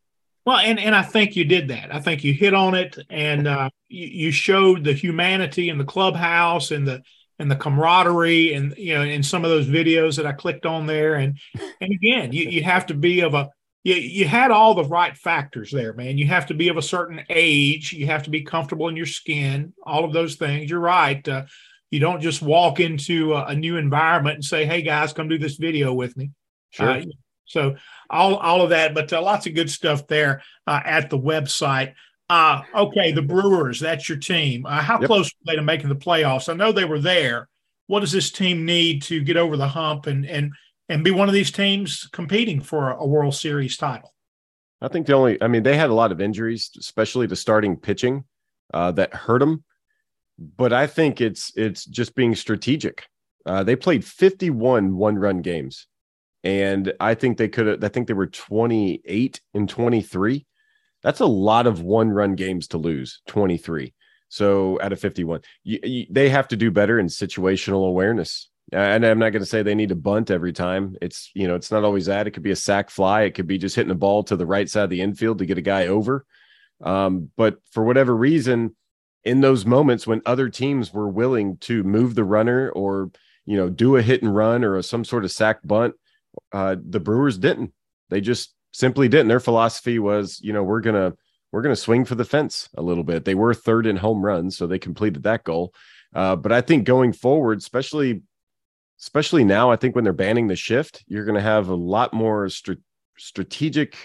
well, 0.44 0.58
and 0.58 0.78
and 0.78 0.94
I 0.94 1.02
think 1.02 1.36
you 1.36 1.44
did 1.44 1.68
that. 1.68 1.94
I 1.94 2.00
think 2.00 2.24
you 2.24 2.32
hit 2.32 2.54
on 2.54 2.74
it, 2.74 2.98
and 3.10 3.46
uh, 3.46 3.70
you, 3.88 4.06
you 4.06 4.30
showed 4.30 4.84
the 4.84 4.92
humanity 4.92 5.68
in 5.68 5.78
the 5.78 5.84
clubhouse 5.84 6.70
and 6.70 6.86
the 6.86 7.02
and 7.38 7.50
the 7.50 7.56
camaraderie 7.56 8.54
and 8.54 8.74
you 8.76 8.94
know 8.94 9.02
in 9.02 9.22
some 9.22 9.44
of 9.44 9.50
those 9.50 9.66
videos 9.66 10.16
that 10.16 10.26
I 10.26 10.32
clicked 10.32 10.64
on 10.64 10.86
there. 10.86 11.14
And 11.14 11.38
and 11.80 11.92
again 11.92 12.32
you, 12.32 12.48
you 12.48 12.62
have 12.62 12.86
to 12.86 12.94
be 12.94 13.20
of 13.20 13.34
a 13.34 13.50
you, 13.84 13.94
you 13.94 14.24
had 14.26 14.50
all 14.50 14.74
the 14.74 14.84
right 14.84 15.16
factors 15.16 15.70
there 15.70 15.92
man. 15.92 16.18
You 16.18 16.26
have 16.28 16.46
to 16.46 16.54
be 16.54 16.68
of 16.68 16.76
a 16.76 16.82
certain 16.82 17.20
age. 17.28 17.92
You 17.92 18.06
have 18.06 18.22
to 18.24 18.30
be 18.30 18.42
comfortable 18.42 18.88
in 18.88 18.96
your 18.96 19.06
skin 19.06 19.74
all 19.84 20.04
of 20.04 20.12
those 20.12 20.36
things. 20.36 20.70
You're 20.70 20.80
right 20.80 21.26
uh, 21.28 21.44
you 21.90 22.00
don't 22.00 22.22
just 22.22 22.40
walk 22.40 22.80
into 22.80 23.34
a, 23.34 23.46
a, 23.46 23.54
new 23.54 23.76
environment 23.76 24.36
and 24.36 24.44
say 24.44 24.64
hey 24.64 24.80
guys 24.82 25.12
come 25.12 25.28
do 25.28 25.38
this 25.38 25.56
video 25.56 25.92
with 25.92 26.16
me. 26.16 26.30
Sure. 26.70 26.90
Uh, 26.90 27.04
so 27.44 27.74
all 28.12 28.36
all 28.36 28.62
of 28.62 28.70
that 28.70 28.94
but 28.94 29.12
uh, 29.12 29.20
lots 29.20 29.46
of 29.46 29.54
good 29.54 29.70
stuff 29.70 30.06
there 30.06 30.42
uh, 30.66 30.80
at 30.84 31.10
the 31.10 31.18
website 31.18 31.94
uh, 32.32 32.62
okay, 32.74 33.12
the 33.12 33.20
Brewers, 33.20 33.78
that's 33.78 34.08
your 34.08 34.16
team. 34.16 34.64
Uh, 34.64 34.80
how 34.80 34.98
yep. 34.98 35.06
close 35.06 35.26
were 35.26 35.52
they 35.52 35.56
to 35.56 35.62
making 35.62 35.90
the 35.90 35.94
playoffs? 35.94 36.48
I 36.48 36.54
know 36.54 36.72
they 36.72 36.86
were 36.86 36.98
there. 36.98 37.46
What 37.88 38.00
does 38.00 38.12
this 38.12 38.30
team 38.30 38.64
need 38.64 39.02
to 39.02 39.20
get 39.20 39.36
over 39.36 39.58
the 39.58 39.68
hump 39.68 40.06
and 40.06 40.24
and 40.24 40.52
and 40.88 41.04
be 41.04 41.10
one 41.10 41.28
of 41.28 41.34
these 41.34 41.50
teams 41.50 42.08
competing 42.12 42.62
for 42.62 42.92
a 42.92 43.06
World 43.06 43.34
Series 43.34 43.76
title? 43.76 44.14
I 44.80 44.88
think 44.88 45.06
the 45.06 45.12
only, 45.12 45.40
I 45.42 45.46
mean, 45.46 45.62
they 45.62 45.76
had 45.76 45.90
a 45.90 45.94
lot 45.94 46.10
of 46.10 46.22
injuries, 46.22 46.70
especially 46.78 47.28
to 47.28 47.36
starting 47.36 47.76
pitching, 47.76 48.24
uh, 48.72 48.92
that 48.92 49.12
hurt 49.14 49.40
them. 49.40 49.62
But 50.38 50.72
I 50.72 50.86
think 50.86 51.20
it's 51.20 51.52
it's 51.54 51.84
just 51.84 52.14
being 52.14 52.34
strategic. 52.34 53.04
Uh, 53.44 53.62
they 53.62 53.76
played 53.76 54.06
51 54.06 54.96
one 54.96 55.18
run 55.18 55.42
games, 55.42 55.86
and 56.44 56.92
I 57.00 57.14
think 57.14 57.38
they 57.38 57.48
could 57.48 57.66
have. 57.66 57.84
I 57.84 57.88
think 57.88 58.08
they 58.08 58.14
were 58.14 58.26
28 58.26 59.40
and 59.54 59.68
23 59.68 60.46
that's 61.02 61.20
a 61.20 61.26
lot 61.26 61.66
of 61.66 61.82
one 61.82 62.10
run 62.10 62.34
games 62.34 62.68
to 62.68 62.78
lose 62.78 63.22
23 63.26 63.92
so 64.28 64.78
out 64.80 64.92
of 64.92 65.00
51 65.00 65.40
you, 65.62 65.78
you, 65.82 66.06
they 66.10 66.28
have 66.28 66.48
to 66.48 66.56
do 66.56 66.70
better 66.70 66.98
in 66.98 67.06
situational 67.06 67.88
awareness. 67.88 68.48
And 68.72 69.04
i'm 69.04 69.18
not 69.18 69.30
going 69.30 69.42
to 69.42 69.46
say 69.46 69.62
they 69.62 69.74
need 69.74 69.90
to 69.90 69.96
bunt 69.96 70.30
every 70.30 70.52
time. 70.52 70.96
It's 71.02 71.30
you 71.34 71.46
know 71.46 71.56
it's 71.56 71.70
not 71.70 71.84
always 71.84 72.06
that. 72.06 72.26
It 72.26 72.30
could 72.30 72.42
be 72.42 72.52
a 72.52 72.56
sac 72.56 72.88
fly. 72.88 73.22
It 73.22 73.34
could 73.34 73.46
be 73.46 73.58
just 73.58 73.76
hitting 73.76 73.90
a 73.90 73.96
ball 73.96 74.22
to 74.24 74.36
the 74.36 74.46
right 74.46 74.68
side 74.68 74.84
of 74.84 74.90
the 74.90 75.02
infield 75.02 75.38
to 75.38 75.46
get 75.46 75.58
a 75.58 75.62
guy 75.62 75.88
over. 75.88 76.24
Um, 76.80 77.30
but 77.36 77.58
for 77.70 77.84
whatever 77.84 78.16
reason 78.16 78.74
in 79.24 79.40
those 79.40 79.64
moments 79.66 80.06
when 80.06 80.22
other 80.26 80.48
teams 80.48 80.92
were 80.92 81.08
willing 81.08 81.56
to 81.58 81.82
move 81.82 82.14
the 82.14 82.24
runner 82.24 82.70
or 82.70 83.10
you 83.46 83.56
know 83.56 83.68
do 83.68 83.96
a 83.96 84.02
hit 84.02 84.22
and 84.22 84.34
run 84.34 84.64
or 84.64 84.76
a, 84.76 84.82
some 84.82 85.04
sort 85.04 85.24
of 85.24 85.30
sac 85.30 85.58
bunt 85.64 85.94
uh, 86.52 86.76
the 86.82 87.00
brewers 87.00 87.38
didn't 87.38 87.72
they 88.12 88.20
just 88.20 88.54
simply 88.72 89.08
didn't. 89.08 89.28
Their 89.28 89.40
philosophy 89.40 89.98
was, 89.98 90.38
you 90.42 90.52
know, 90.52 90.62
we're 90.62 90.82
gonna 90.82 91.14
we're 91.50 91.62
gonna 91.62 91.74
swing 91.74 92.04
for 92.04 92.14
the 92.14 92.26
fence 92.26 92.68
a 92.76 92.82
little 92.82 93.04
bit. 93.04 93.24
They 93.24 93.34
were 93.34 93.54
third 93.54 93.86
in 93.86 93.96
home 93.96 94.22
runs, 94.22 94.58
so 94.58 94.66
they 94.66 94.78
completed 94.78 95.22
that 95.22 95.44
goal. 95.44 95.72
Uh, 96.14 96.36
but 96.36 96.52
I 96.52 96.60
think 96.60 96.84
going 96.84 97.14
forward, 97.14 97.56
especially 97.56 98.20
especially 99.00 99.44
now, 99.44 99.70
I 99.70 99.76
think 99.76 99.94
when 99.94 100.04
they're 100.04 100.12
banning 100.12 100.46
the 100.46 100.56
shift, 100.56 101.02
you're 101.08 101.24
going 101.24 101.36
to 101.36 101.40
have 101.40 101.70
a 101.70 101.74
lot 101.74 102.12
more 102.12 102.50
strategic 103.16 103.96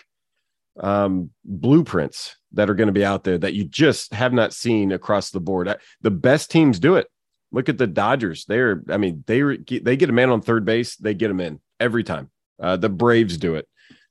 um, 0.80 1.30
blueprints 1.44 2.38
that 2.54 2.70
are 2.70 2.76
going 2.76 2.88
to 2.88 2.94
be 2.94 3.06
out 3.06 3.26
there 3.26 3.38
that 3.38 3.54
you 3.56 3.66
just 3.66 4.13
have 4.13 4.32
not 4.32 4.54
seen 4.54 4.94
across 4.94 5.32
the 5.32 5.42
board. 5.42 5.76
The 6.00 6.12
best 6.12 6.50
teams 6.50 6.80
do 6.80 6.96
it. 6.96 7.08
Look 7.52 7.68
at 7.68 7.78
the 7.78 7.88
Dodgers. 7.88 8.46
They're, 8.46 8.82
I 8.90 8.96
mean, 8.96 9.26
they 9.28 9.42
they 9.68 9.98
get 9.98 10.10
a 10.10 10.13
man 10.13 10.30
on 10.30 10.42
third 10.42 10.63
base, 10.63 10.96
they 10.96 11.13
get 11.13 11.30
him 11.30 11.42
in 11.42 11.60
every 11.80 12.04
time. 12.04 12.30
Uh, 12.60 12.78
the 12.78 12.90
Braves 12.90 13.38
do 13.38 13.56
it. 13.56 13.68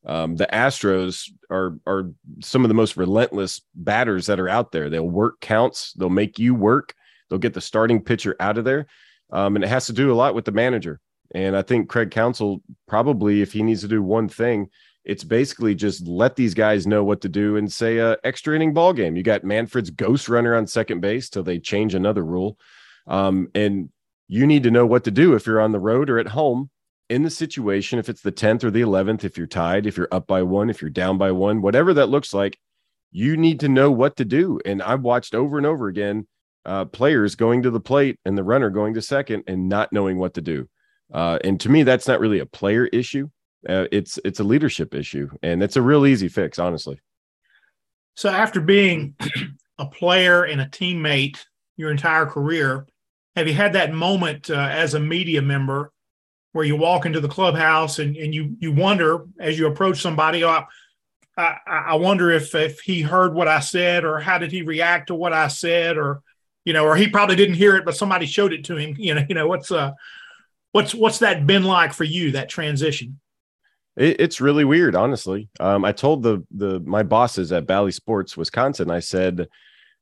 Um, 0.07 0.37
the 0.37 0.48
Astros 0.52 1.31
are 1.50 1.79
are 1.87 2.12
some 2.40 2.64
of 2.64 2.68
the 2.68 2.74
most 2.74 2.96
relentless 2.96 3.61
batters 3.74 4.26
that 4.26 4.38
are 4.38 4.48
out 4.48 4.70
there. 4.70 4.88
They'll 4.88 5.09
work 5.09 5.40
counts. 5.40 5.92
They'll 5.94 6.09
make 6.09 6.38
you 6.38 6.55
work. 6.55 6.94
They'll 7.29 7.40
get 7.40 7.55
the 7.55 7.61
starting 7.61 8.00
pitcher 8.00 8.37
out 8.38 8.57
of 8.57 8.64
there, 8.64 8.87
um, 9.33 9.57
and 9.57 9.64
it 9.64 9.68
has 9.68 9.87
to 9.87 9.92
do 9.92 10.12
a 10.12 10.14
lot 10.14 10.35
with 10.35 10.44
the 10.44 10.52
manager. 10.52 11.00
And 11.35 11.57
I 11.57 11.62
think 11.62 11.88
Craig 11.88 12.12
Counsell 12.12 12.62
probably, 12.87 13.42
if 13.42 13.52
he 13.52 13.64
needs 13.64 13.81
to 13.81 13.88
do 13.88 14.00
one 14.00 14.29
thing, 14.29 14.68
it's 15.05 15.24
basically 15.24 15.74
just 15.74 16.07
let 16.07 16.37
these 16.37 16.55
guys 16.55 16.87
know 16.87 17.02
what 17.02 17.20
to 17.22 17.29
do 17.29 17.57
and 17.57 17.70
say 17.70 17.98
a 17.98 18.16
extra 18.22 18.55
inning 18.55 18.74
ball 18.74 18.92
game. 18.92 19.16
You 19.16 19.24
got 19.24 19.42
Manfred's 19.42 19.90
ghost 19.90 20.29
runner 20.29 20.55
on 20.55 20.68
second 20.68 21.00
base 21.00 21.29
till 21.29 21.42
they 21.42 21.59
change 21.59 21.96
another 21.96 22.24
rule, 22.24 22.59
um, 23.09 23.48
and 23.57 23.88
you 24.29 24.46
need 24.46 24.62
to 24.62 24.70
know 24.70 24.87
what 24.87 25.02
to 25.05 25.11
do 25.11 25.35
if 25.35 25.46
you're 25.46 25.61
on 25.61 25.72
the 25.72 25.81
road 25.81 26.11
or 26.11 26.20
at 26.20 26.29
home 26.29 26.70
in 27.09 27.23
the 27.23 27.31
situation, 27.31 27.99
if 27.99 28.09
it's 28.09 28.23
the 28.23 28.33
10th 28.33 28.64
or 28.64 28.71
the 28.71 28.81
11th, 28.81 29.25
if 29.25 29.38
you're 29.38 29.47
tied, 29.47 29.87
if 29.87 29.97
you're 29.97 30.09
up 30.11 30.27
by 30.27 30.42
one, 30.42 30.71
if 30.71 30.81
you're 30.81 30.90
down 30.90 31.19
by 31.19 31.31
one, 31.31 31.62
whatever 31.62 31.95
that 31.95 32.09
looks 32.09 32.35
like, 32.35 32.59
you 33.12 33.37
need 33.37 33.61
to 33.61 33.69
know 33.69 33.90
what 33.90 34.16
to 34.16 34.25
do. 34.25 34.61
And 34.64 34.83
I've 34.83 35.03
watched 35.03 35.35
over 35.35 35.57
and 35.57 35.66
over 35.66 35.88
again 35.88 36.27
uh, 36.64 36.85
players 36.85 37.37
going 37.37 37.62
to 37.62 37.71
the 37.71 37.81
plate 37.81 38.19
and 38.25 38.37
the 38.37 38.45
runner 38.45 38.71
going 38.71 38.95
to 38.95 39.03
second 39.03 39.45
and 39.47 39.69
not 39.69 39.92
knowing 39.92 40.19
what 40.19 40.35
to 40.35 40.42
do. 40.42 40.69
Uh, 41.12 41.38
and 41.45 41.61
to 41.61 41.69
me, 41.69 41.85
that's 41.85 42.09
not 42.09 42.21
really 42.21 42.40
a 42.40 42.47
player 42.47 42.87
issue. 42.87 43.29
uh, 43.69 43.87
it's 43.92 44.19
it's 44.25 44.40
a 44.40 44.45
leadership 44.45 44.95
issue, 44.95 45.31
and 45.42 45.62
it's 45.62 45.77
a 45.77 45.83
real 45.83 46.07
easy 46.07 46.29
fix, 46.29 46.59
honestly. 46.59 47.01
So 48.14 48.29
after 48.29 48.61
being 48.61 49.14
a 49.79 49.87
player 49.87 50.42
and 50.45 50.61
a 50.61 50.66
teammate 50.66 51.45
your 51.77 51.90
entire 51.90 52.27
career, 52.27 52.87
have 53.37 53.47
you 53.47 53.55
had 53.55 53.75
that 53.75 53.92
moment 53.92 54.51
uh, 54.51 54.55
as 54.55 54.95
a 54.95 55.01
media 55.01 55.42
member 55.42 55.92
where 56.57 56.64
you 56.64 56.75
walk 56.75 57.05
into 57.05 57.21
the 57.21 57.29
clubhouse 57.29 57.99
and, 57.99 58.16
and 58.16 58.35
you 58.35 58.57
you 58.59 58.73
wonder 58.73 59.27
as 59.38 59.59
you 59.59 59.66
approach 59.66 60.01
somebody, 60.01 60.42
oh, 60.42 60.64
I, 61.37 61.57
I 61.66 61.95
wonder 61.97 62.31
if 62.31 62.55
if 62.55 62.81
he 62.81 63.03
heard 63.03 63.35
what 63.35 63.47
I 63.47 63.61
said 63.61 64.05
or 64.05 64.19
how 64.19 64.38
did 64.38 64.51
he 64.51 64.62
react 64.62 65.09
to 65.09 65.14
what 65.14 65.35
I 65.35 65.49
said 65.49 65.99
or 65.99 66.23
you 66.64 66.73
know 66.73 66.87
or 66.87 66.97
he 66.97 67.09
probably 67.09 67.37
didn't 67.37 67.57
hear 67.57 67.77
it 67.77 67.85
but 67.85 67.95
somebody 67.95 68.25
showed 68.25 68.55
it 68.55 68.64
to 68.64 68.77
him. 68.77 68.97
You 68.99 69.14
know 69.14 69.25
you 69.29 69.35
know 69.35 69.47
what's 69.47 69.71
uh 69.71 69.92
what's 70.73 70.95
what's 70.95 71.19
that 71.19 71.47
been 71.47 71.64
like 71.64 71.92
for 71.92 72.05
you 72.05 72.33
that 72.33 72.49
transition? 72.49 73.21
It, 73.95 74.19
it's 74.19 74.40
really 74.40 74.64
weird 74.64 74.97
honestly. 74.97 75.51
Um, 75.61 75.85
I 75.85 75.92
told 75.92 76.23
the 76.23 76.42
the 76.51 76.81
my 76.81 77.03
bosses 77.03 77.53
at 77.53 77.66
Bally 77.66 77.92
Sports 77.92 78.35
Wisconsin 78.35 78.90
I 78.90 79.01
said 79.01 79.47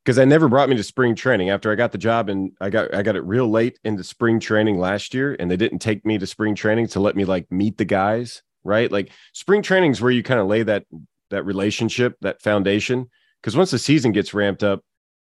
because 0.05 0.19
I 0.19 0.25
never 0.25 0.49
brought 0.49 0.69
me 0.69 0.77
to 0.77 0.83
spring 0.83 1.14
training. 1.14 1.51
After 1.51 1.73
I 1.73 1.75
got 1.75 1.93
the 1.93 1.99
job 1.99 2.29
and 2.29 2.53
I 2.61 2.71
got 2.71 2.95
I 2.95 3.03
got 3.03 3.17
it 3.17 3.25
real 3.25 3.49
late 3.49 3.79
into 3.85 4.05
spring 4.05 4.38
training 4.38 4.79
last 4.79 5.14
year 5.14 5.37
and 5.38 5.51
they 5.51 5.57
didn't 5.57 5.79
take 5.79 6.05
me 6.05 6.19
to 6.19 6.27
spring 6.27 6.55
training 6.55 6.88
to 6.88 7.01
let 7.01 7.17
me 7.17 7.25
like 7.25 7.51
meet 7.51 7.79
the 7.79 7.85
guys 7.85 8.43
right? 8.64 8.90
Like 8.90 9.11
spring 9.33 9.62
training 9.62 9.93
is 9.93 10.01
where 10.01 10.11
you 10.11 10.23
kind 10.23 10.40
of 10.40 10.47
lay 10.47 10.62
that 10.64 10.85
that 11.31 11.45
relationship 11.45 12.17
that 12.23 12.43
foundation. 12.43 13.11
Because 13.40 13.57
once 13.57 13.71
the 13.71 13.79
season 13.79 14.12
gets 14.12 14.35
ramped 14.35 14.64
up 14.64 14.81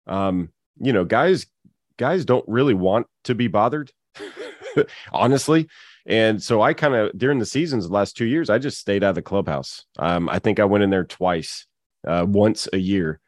um 0.08 0.50
you 0.80 0.94
know 0.94 1.06
guys 1.06 1.46
guys 1.98 2.26
don't 2.26 2.48
really 2.48 2.74
want 2.74 3.06
to 3.24 3.36
be 3.36 3.48
bothered 3.48 3.92
honestly. 5.12 5.68
And 6.08 6.42
so 6.42 6.62
I 6.62 6.74
kind 6.74 6.96
of 6.96 7.18
during 7.18 7.40
the 7.40 7.46
seasons 7.46 7.88
the 7.88 7.94
last 7.94 8.16
two 8.16 8.26
years 8.26 8.50
I 8.50 8.58
just 8.58 8.80
stayed 8.80 9.04
out 9.04 9.10
of 9.10 9.16
the 9.16 9.22
clubhouse. 9.22 9.86
Um 10.00 10.30
I 10.30 10.40
think 10.40 10.60
I 10.60 10.66
went 10.66 10.84
in 10.84 10.90
there 10.90 11.04
twice 11.04 11.66
uh 12.08 12.26
once 12.28 12.68
a 12.72 12.78
year 12.78 13.20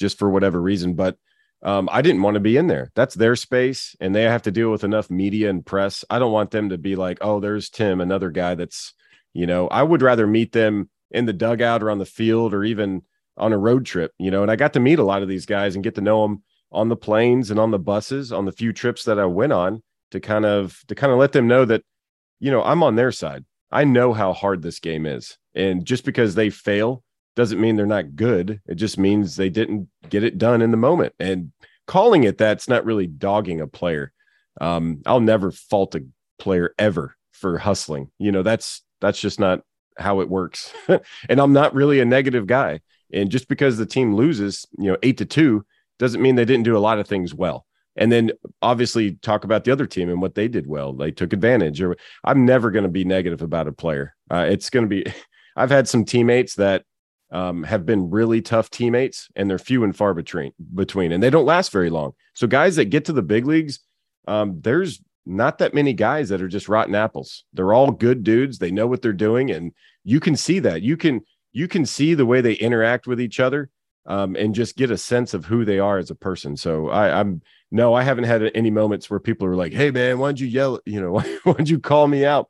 just 0.00 0.18
for 0.18 0.28
whatever 0.30 0.60
reason. 0.60 0.94
But 0.94 1.16
um, 1.62 1.88
I 1.92 2.00
didn't 2.00 2.22
want 2.22 2.34
to 2.34 2.40
be 2.40 2.56
in 2.56 2.66
there. 2.66 2.90
That's 2.94 3.14
their 3.14 3.36
space, 3.36 3.94
and 4.00 4.14
they 4.14 4.22
have 4.22 4.42
to 4.42 4.50
deal 4.50 4.70
with 4.70 4.82
enough 4.82 5.10
media 5.10 5.50
and 5.50 5.64
press. 5.64 6.04
I 6.08 6.18
don't 6.18 6.32
want 6.32 6.50
them 6.50 6.70
to 6.70 6.78
be 6.78 6.96
like, 6.96 7.18
oh, 7.20 7.38
there's 7.38 7.68
Tim, 7.68 8.00
another 8.00 8.30
guy 8.30 8.54
that's, 8.54 8.94
you 9.34 9.46
know, 9.46 9.68
I 9.68 9.82
would 9.82 10.02
rather 10.02 10.26
meet 10.26 10.52
them 10.52 10.88
in 11.10 11.26
the 11.26 11.34
dugout 11.34 11.82
or 11.82 11.90
on 11.90 11.98
the 11.98 12.06
field 12.06 12.54
or 12.54 12.64
even 12.64 13.02
on 13.36 13.52
a 13.52 13.58
road 13.58 13.84
trip, 13.84 14.12
you 14.18 14.30
know. 14.30 14.42
And 14.42 14.50
I 14.50 14.56
got 14.56 14.72
to 14.72 14.80
meet 14.80 14.98
a 14.98 15.04
lot 15.04 15.22
of 15.22 15.28
these 15.28 15.46
guys 15.46 15.74
and 15.74 15.84
get 15.84 15.94
to 15.96 16.00
know 16.00 16.22
them 16.22 16.42
on 16.72 16.88
the 16.88 16.96
planes 16.96 17.50
and 17.50 17.60
on 17.60 17.70
the 17.70 17.78
buses 17.78 18.32
on 18.32 18.44
the 18.44 18.52
few 18.52 18.72
trips 18.72 19.04
that 19.04 19.18
I 19.18 19.26
went 19.26 19.52
on 19.52 19.82
to 20.12 20.20
kind 20.20 20.46
of 20.46 20.80
to 20.88 20.94
kind 20.94 21.12
of 21.12 21.18
let 21.18 21.32
them 21.32 21.46
know 21.46 21.64
that, 21.64 21.82
you 22.38 22.50
know, 22.50 22.62
I'm 22.62 22.82
on 22.82 22.96
their 22.96 23.12
side. 23.12 23.44
I 23.70 23.84
know 23.84 24.12
how 24.12 24.32
hard 24.32 24.62
this 24.62 24.80
game 24.80 25.04
is, 25.04 25.36
and 25.54 25.84
just 25.84 26.04
because 26.04 26.34
they 26.34 26.48
fail 26.48 27.04
doesn't 27.36 27.60
mean 27.60 27.76
they're 27.76 27.86
not 27.86 28.16
good. 28.16 28.60
It 28.66 28.74
just 28.74 28.98
means 28.98 29.36
they 29.36 29.48
didn't 29.48 29.88
get 30.08 30.24
it 30.24 30.38
done 30.38 30.62
in 30.62 30.70
the 30.70 30.76
moment. 30.76 31.14
And 31.18 31.52
calling 31.86 32.24
it 32.24 32.38
that's 32.38 32.68
not 32.68 32.84
really 32.84 33.06
dogging 33.06 33.60
a 33.60 33.66
player. 33.66 34.12
Um, 34.60 35.02
I'll 35.06 35.20
never 35.20 35.50
fault 35.50 35.94
a 35.94 36.04
player 36.38 36.74
ever 36.78 37.16
for 37.32 37.58
hustling. 37.58 38.10
You 38.18 38.32
know, 38.32 38.42
that's 38.42 38.82
that's 39.00 39.20
just 39.20 39.40
not 39.40 39.60
how 39.96 40.20
it 40.20 40.28
works. 40.28 40.72
and 41.28 41.40
I'm 41.40 41.52
not 41.52 41.74
really 41.74 42.00
a 42.00 42.04
negative 42.04 42.46
guy. 42.46 42.80
And 43.12 43.30
just 43.30 43.48
because 43.48 43.76
the 43.76 43.86
team 43.86 44.14
loses, 44.14 44.66
you 44.78 44.90
know, 44.90 44.96
eight 45.02 45.18
to 45.18 45.24
two 45.24 45.64
doesn't 45.98 46.22
mean 46.22 46.34
they 46.34 46.44
didn't 46.44 46.64
do 46.64 46.76
a 46.76 46.78
lot 46.78 46.98
of 46.98 47.08
things 47.08 47.34
well. 47.34 47.66
And 47.96 48.10
then 48.10 48.30
obviously 48.62 49.16
talk 49.16 49.44
about 49.44 49.64
the 49.64 49.72
other 49.72 49.86
team 49.86 50.08
and 50.08 50.22
what 50.22 50.34
they 50.34 50.48
did 50.48 50.66
well. 50.66 50.92
They 50.92 51.10
took 51.10 51.32
advantage. 51.32 51.82
Or 51.82 51.96
I'm 52.24 52.44
never 52.44 52.70
going 52.70 52.84
to 52.84 52.88
be 52.88 53.04
negative 53.04 53.42
about 53.42 53.68
a 53.68 53.72
player. 53.72 54.14
Uh, 54.30 54.46
it's 54.48 54.70
going 54.70 54.88
to 54.88 54.88
be. 54.88 55.12
I've 55.56 55.70
had 55.70 55.88
some 55.88 56.04
teammates 56.04 56.54
that 56.54 56.84
um, 57.32 57.62
have 57.62 57.86
been 57.86 58.10
really 58.10 58.42
tough 58.42 58.70
teammates, 58.70 59.28
and 59.36 59.48
they're 59.48 59.58
few 59.58 59.84
and 59.84 59.96
far 59.96 60.14
between. 60.14 60.52
Between, 60.74 61.12
and 61.12 61.22
they 61.22 61.30
don't 61.30 61.44
last 61.44 61.72
very 61.72 61.90
long. 61.90 62.12
So 62.34 62.46
guys 62.46 62.76
that 62.76 62.86
get 62.86 63.04
to 63.06 63.12
the 63.12 63.22
big 63.22 63.46
leagues, 63.46 63.80
um, 64.26 64.60
there's 64.60 65.00
not 65.26 65.58
that 65.58 65.74
many 65.74 65.92
guys 65.92 66.28
that 66.30 66.42
are 66.42 66.48
just 66.48 66.68
rotten 66.68 66.94
apples. 66.94 67.44
They're 67.52 67.72
all 67.72 67.90
good 67.90 68.24
dudes. 68.24 68.58
They 68.58 68.70
know 68.70 68.86
what 68.86 69.02
they're 69.02 69.12
doing, 69.12 69.50
and 69.50 69.72
you 70.04 70.18
can 70.20 70.36
see 70.36 70.58
that. 70.60 70.82
You 70.82 70.96
can 70.96 71.20
you 71.52 71.68
can 71.68 71.86
see 71.86 72.14
the 72.14 72.26
way 72.26 72.40
they 72.40 72.54
interact 72.54 73.06
with 73.06 73.20
each 73.20 73.38
other, 73.38 73.70
um, 74.06 74.34
and 74.36 74.54
just 74.54 74.76
get 74.76 74.90
a 74.90 74.98
sense 74.98 75.34
of 75.34 75.44
who 75.44 75.64
they 75.64 75.78
are 75.78 75.98
as 75.98 76.10
a 76.10 76.16
person. 76.16 76.56
So 76.56 76.88
I, 76.88 77.20
I'm 77.20 77.42
no, 77.70 77.94
I 77.94 78.02
haven't 78.02 78.24
had 78.24 78.50
any 78.54 78.70
moments 78.70 79.08
where 79.08 79.20
people 79.20 79.46
are 79.46 79.56
like, 79.56 79.72
"Hey, 79.72 79.90
man, 79.92 80.18
why'd 80.18 80.40
you 80.40 80.48
yell? 80.48 80.80
You 80.84 81.00
know, 81.00 81.12
why, 81.12 81.38
why'd 81.44 81.68
you 81.68 81.78
call 81.78 82.08
me 82.08 82.24
out?" 82.24 82.48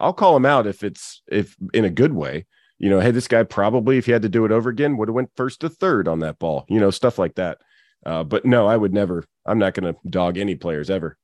I'll 0.00 0.14
call 0.14 0.34
them 0.34 0.46
out 0.46 0.66
if 0.66 0.82
it's 0.82 1.22
if 1.28 1.56
in 1.72 1.84
a 1.84 1.90
good 1.90 2.12
way 2.12 2.46
you 2.82 2.90
know, 2.90 2.98
hey, 2.98 3.12
this 3.12 3.28
guy 3.28 3.44
probably, 3.44 3.96
if 3.96 4.06
he 4.06 4.12
had 4.12 4.22
to 4.22 4.28
do 4.28 4.44
it 4.44 4.50
over 4.50 4.68
again, 4.68 4.96
would 4.96 5.06
have 5.06 5.14
went 5.14 5.30
first 5.36 5.60
to 5.60 5.68
third 5.68 6.08
on 6.08 6.18
that 6.18 6.40
ball, 6.40 6.66
you 6.68 6.80
know, 6.80 6.90
stuff 6.90 7.16
like 7.16 7.36
that. 7.36 7.58
Uh, 8.04 8.24
but 8.24 8.44
no, 8.44 8.66
I 8.66 8.76
would 8.76 8.92
never. 8.92 9.24
I'm 9.46 9.60
not 9.60 9.74
going 9.74 9.94
to 9.94 10.00
dog 10.10 10.36
any 10.36 10.56
players 10.56 10.90
ever. 10.90 11.16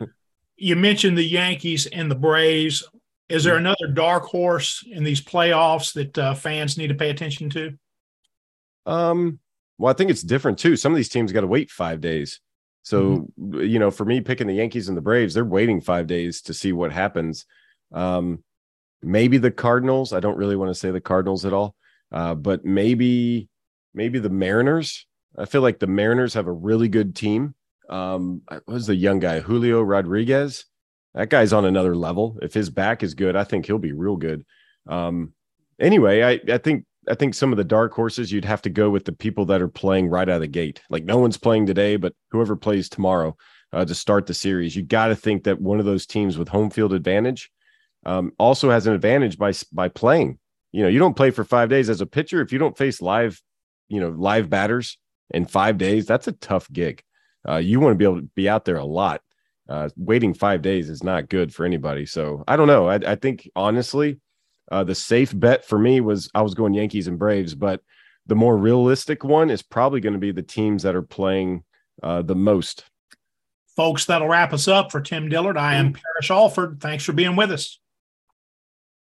you 0.56 0.76
mentioned 0.76 1.18
the 1.18 1.22
Yankees 1.22 1.84
and 1.84 2.10
the 2.10 2.14
Braves. 2.14 2.88
Is 3.28 3.44
there 3.44 3.56
another 3.56 3.88
dark 3.92 4.24
horse 4.24 4.82
in 4.90 5.04
these 5.04 5.20
playoffs 5.20 5.92
that 5.92 6.16
uh, 6.18 6.34
fans 6.34 6.78
need 6.78 6.88
to 6.88 6.94
pay 6.94 7.10
attention 7.10 7.50
to? 7.50 7.78
Um, 8.86 9.40
well, 9.76 9.92
I 9.92 9.94
think 9.94 10.10
it's 10.10 10.22
different 10.22 10.58
too. 10.58 10.74
Some 10.74 10.92
of 10.92 10.96
these 10.96 11.10
teams 11.10 11.32
got 11.32 11.42
to 11.42 11.46
wait 11.46 11.70
five 11.70 12.00
days. 12.00 12.40
So, 12.82 13.28
mm-hmm. 13.38 13.60
you 13.60 13.78
know, 13.78 13.90
for 13.90 14.06
me 14.06 14.22
picking 14.22 14.46
the 14.46 14.54
Yankees 14.54 14.88
and 14.88 14.96
the 14.96 15.02
Braves, 15.02 15.34
they're 15.34 15.44
waiting 15.44 15.82
five 15.82 16.06
days 16.06 16.40
to 16.42 16.54
see 16.54 16.72
what 16.72 16.92
happens. 16.92 17.44
Um, 17.92 18.42
maybe 19.04 19.38
the 19.38 19.50
Cardinals. 19.50 20.12
I 20.12 20.20
don't 20.20 20.36
really 20.36 20.56
want 20.56 20.70
to 20.70 20.74
say 20.74 20.90
the 20.90 21.00
Cardinals 21.00 21.44
at 21.44 21.52
all, 21.52 21.74
uh, 22.12 22.34
but 22.34 22.64
maybe 22.64 23.48
maybe 23.94 24.18
the 24.18 24.30
Mariners. 24.30 25.06
I 25.36 25.44
feel 25.46 25.62
like 25.62 25.78
the 25.78 25.86
Mariners 25.86 26.34
have 26.34 26.46
a 26.46 26.52
really 26.52 26.88
good 26.88 27.14
team. 27.14 27.54
Um, 27.88 28.42
was 28.66 28.86
the 28.86 28.94
young 28.94 29.18
guy 29.18 29.40
Julio 29.40 29.82
Rodriguez? 29.82 30.64
That 31.14 31.28
guy's 31.30 31.52
on 31.52 31.64
another 31.64 31.94
level. 31.94 32.38
If 32.42 32.54
his 32.54 32.70
back 32.70 33.02
is 33.02 33.14
good, 33.14 33.36
I 33.36 33.44
think 33.44 33.66
he'll 33.66 33.78
be 33.78 33.92
real 33.92 34.16
good. 34.16 34.44
Um, 34.88 35.32
anyway, 35.78 36.22
I, 36.22 36.52
I 36.52 36.58
think 36.58 36.84
I 37.08 37.14
think 37.14 37.34
some 37.34 37.52
of 37.52 37.58
the 37.58 37.64
dark 37.64 37.92
horses 37.92 38.32
you'd 38.32 38.44
have 38.44 38.62
to 38.62 38.70
go 38.70 38.90
with 38.90 39.04
the 39.04 39.12
people 39.12 39.44
that 39.46 39.60
are 39.60 39.68
playing 39.68 40.08
right 40.08 40.28
out 40.28 40.36
of 40.36 40.40
the 40.40 40.46
gate. 40.46 40.80
Like 40.88 41.04
no 41.04 41.18
one's 41.18 41.36
playing 41.36 41.66
today, 41.66 41.96
but 41.96 42.14
whoever 42.30 42.56
plays 42.56 42.88
tomorrow 42.88 43.36
uh, 43.72 43.84
to 43.84 43.94
start 43.94 44.26
the 44.26 44.34
series, 44.34 44.74
you 44.74 44.82
got 44.82 45.08
to 45.08 45.16
think 45.16 45.44
that 45.44 45.60
one 45.60 45.78
of 45.78 45.84
those 45.84 46.06
teams 46.06 46.38
with 46.38 46.48
home 46.48 46.70
field 46.70 46.94
advantage 46.94 47.50
um, 48.04 48.32
also 48.38 48.70
has 48.70 48.86
an 48.86 48.94
advantage 48.94 49.38
by 49.38 49.52
by 49.72 49.88
playing. 49.88 50.38
You 50.72 50.82
know, 50.82 50.88
you 50.88 50.98
don't 50.98 51.16
play 51.16 51.30
for 51.30 51.44
five 51.44 51.68
days 51.68 51.88
as 51.88 52.00
a 52.00 52.06
pitcher 52.06 52.40
if 52.40 52.52
you 52.52 52.58
don't 52.58 52.76
face 52.76 53.00
live, 53.00 53.40
you 53.88 54.00
know, 54.00 54.10
live 54.10 54.50
batters 54.50 54.98
in 55.30 55.46
five 55.46 55.78
days. 55.78 56.06
That's 56.06 56.26
a 56.26 56.32
tough 56.32 56.70
gig. 56.72 57.02
Uh, 57.48 57.56
you 57.56 57.78
want 57.80 57.92
to 57.92 57.98
be 57.98 58.04
able 58.04 58.20
to 58.20 58.28
be 58.34 58.48
out 58.48 58.64
there 58.64 58.76
a 58.76 58.84
lot. 58.84 59.20
Uh, 59.68 59.88
waiting 59.96 60.34
five 60.34 60.62
days 60.62 60.90
is 60.90 61.02
not 61.02 61.28
good 61.28 61.54
for 61.54 61.64
anybody. 61.64 62.04
So 62.04 62.44
I 62.46 62.56
don't 62.56 62.66
know. 62.66 62.88
I, 62.88 62.96
I 62.96 63.14
think 63.14 63.48
honestly, 63.56 64.20
uh, 64.70 64.84
the 64.84 64.94
safe 64.94 65.32
bet 65.38 65.64
for 65.64 65.78
me 65.78 66.00
was 66.00 66.30
I 66.34 66.42
was 66.42 66.54
going 66.54 66.74
Yankees 66.74 67.06
and 67.06 67.18
Braves, 67.18 67.54
but 67.54 67.80
the 68.26 68.34
more 68.34 68.56
realistic 68.56 69.24
one 69.24 69.50
is 69.50 69.62
probably 69.62 70.00
going 70.00 70.14
to 70.14 70.18
be 70.18 70.32
the 70.32 70.42
teams 70.42 70.82
that 70.82 70.94
are 70.94 71.02
playing 71.02 71.62
uh, 72.02 72.22
the 72.22 72.34
most. 72.34 72.84
Folks, 73.76 74.06
that'll 74.06 74.28
wrap 74.28 74.52
us 74.52 74.68
up 74.68 74.92
for 74.92 75.00
Tim 75.00 75.28
Dillard. 75.28 75.56
I 75.56 75.74
am 75.74 75.92
Parrish 75.92 76.30
Alford. 76.30 76.80
Thanks 76.80 77.04
for 77.04 77.12
being 77.12 77.36
with 77.36 77.50
us. 77.50 77.78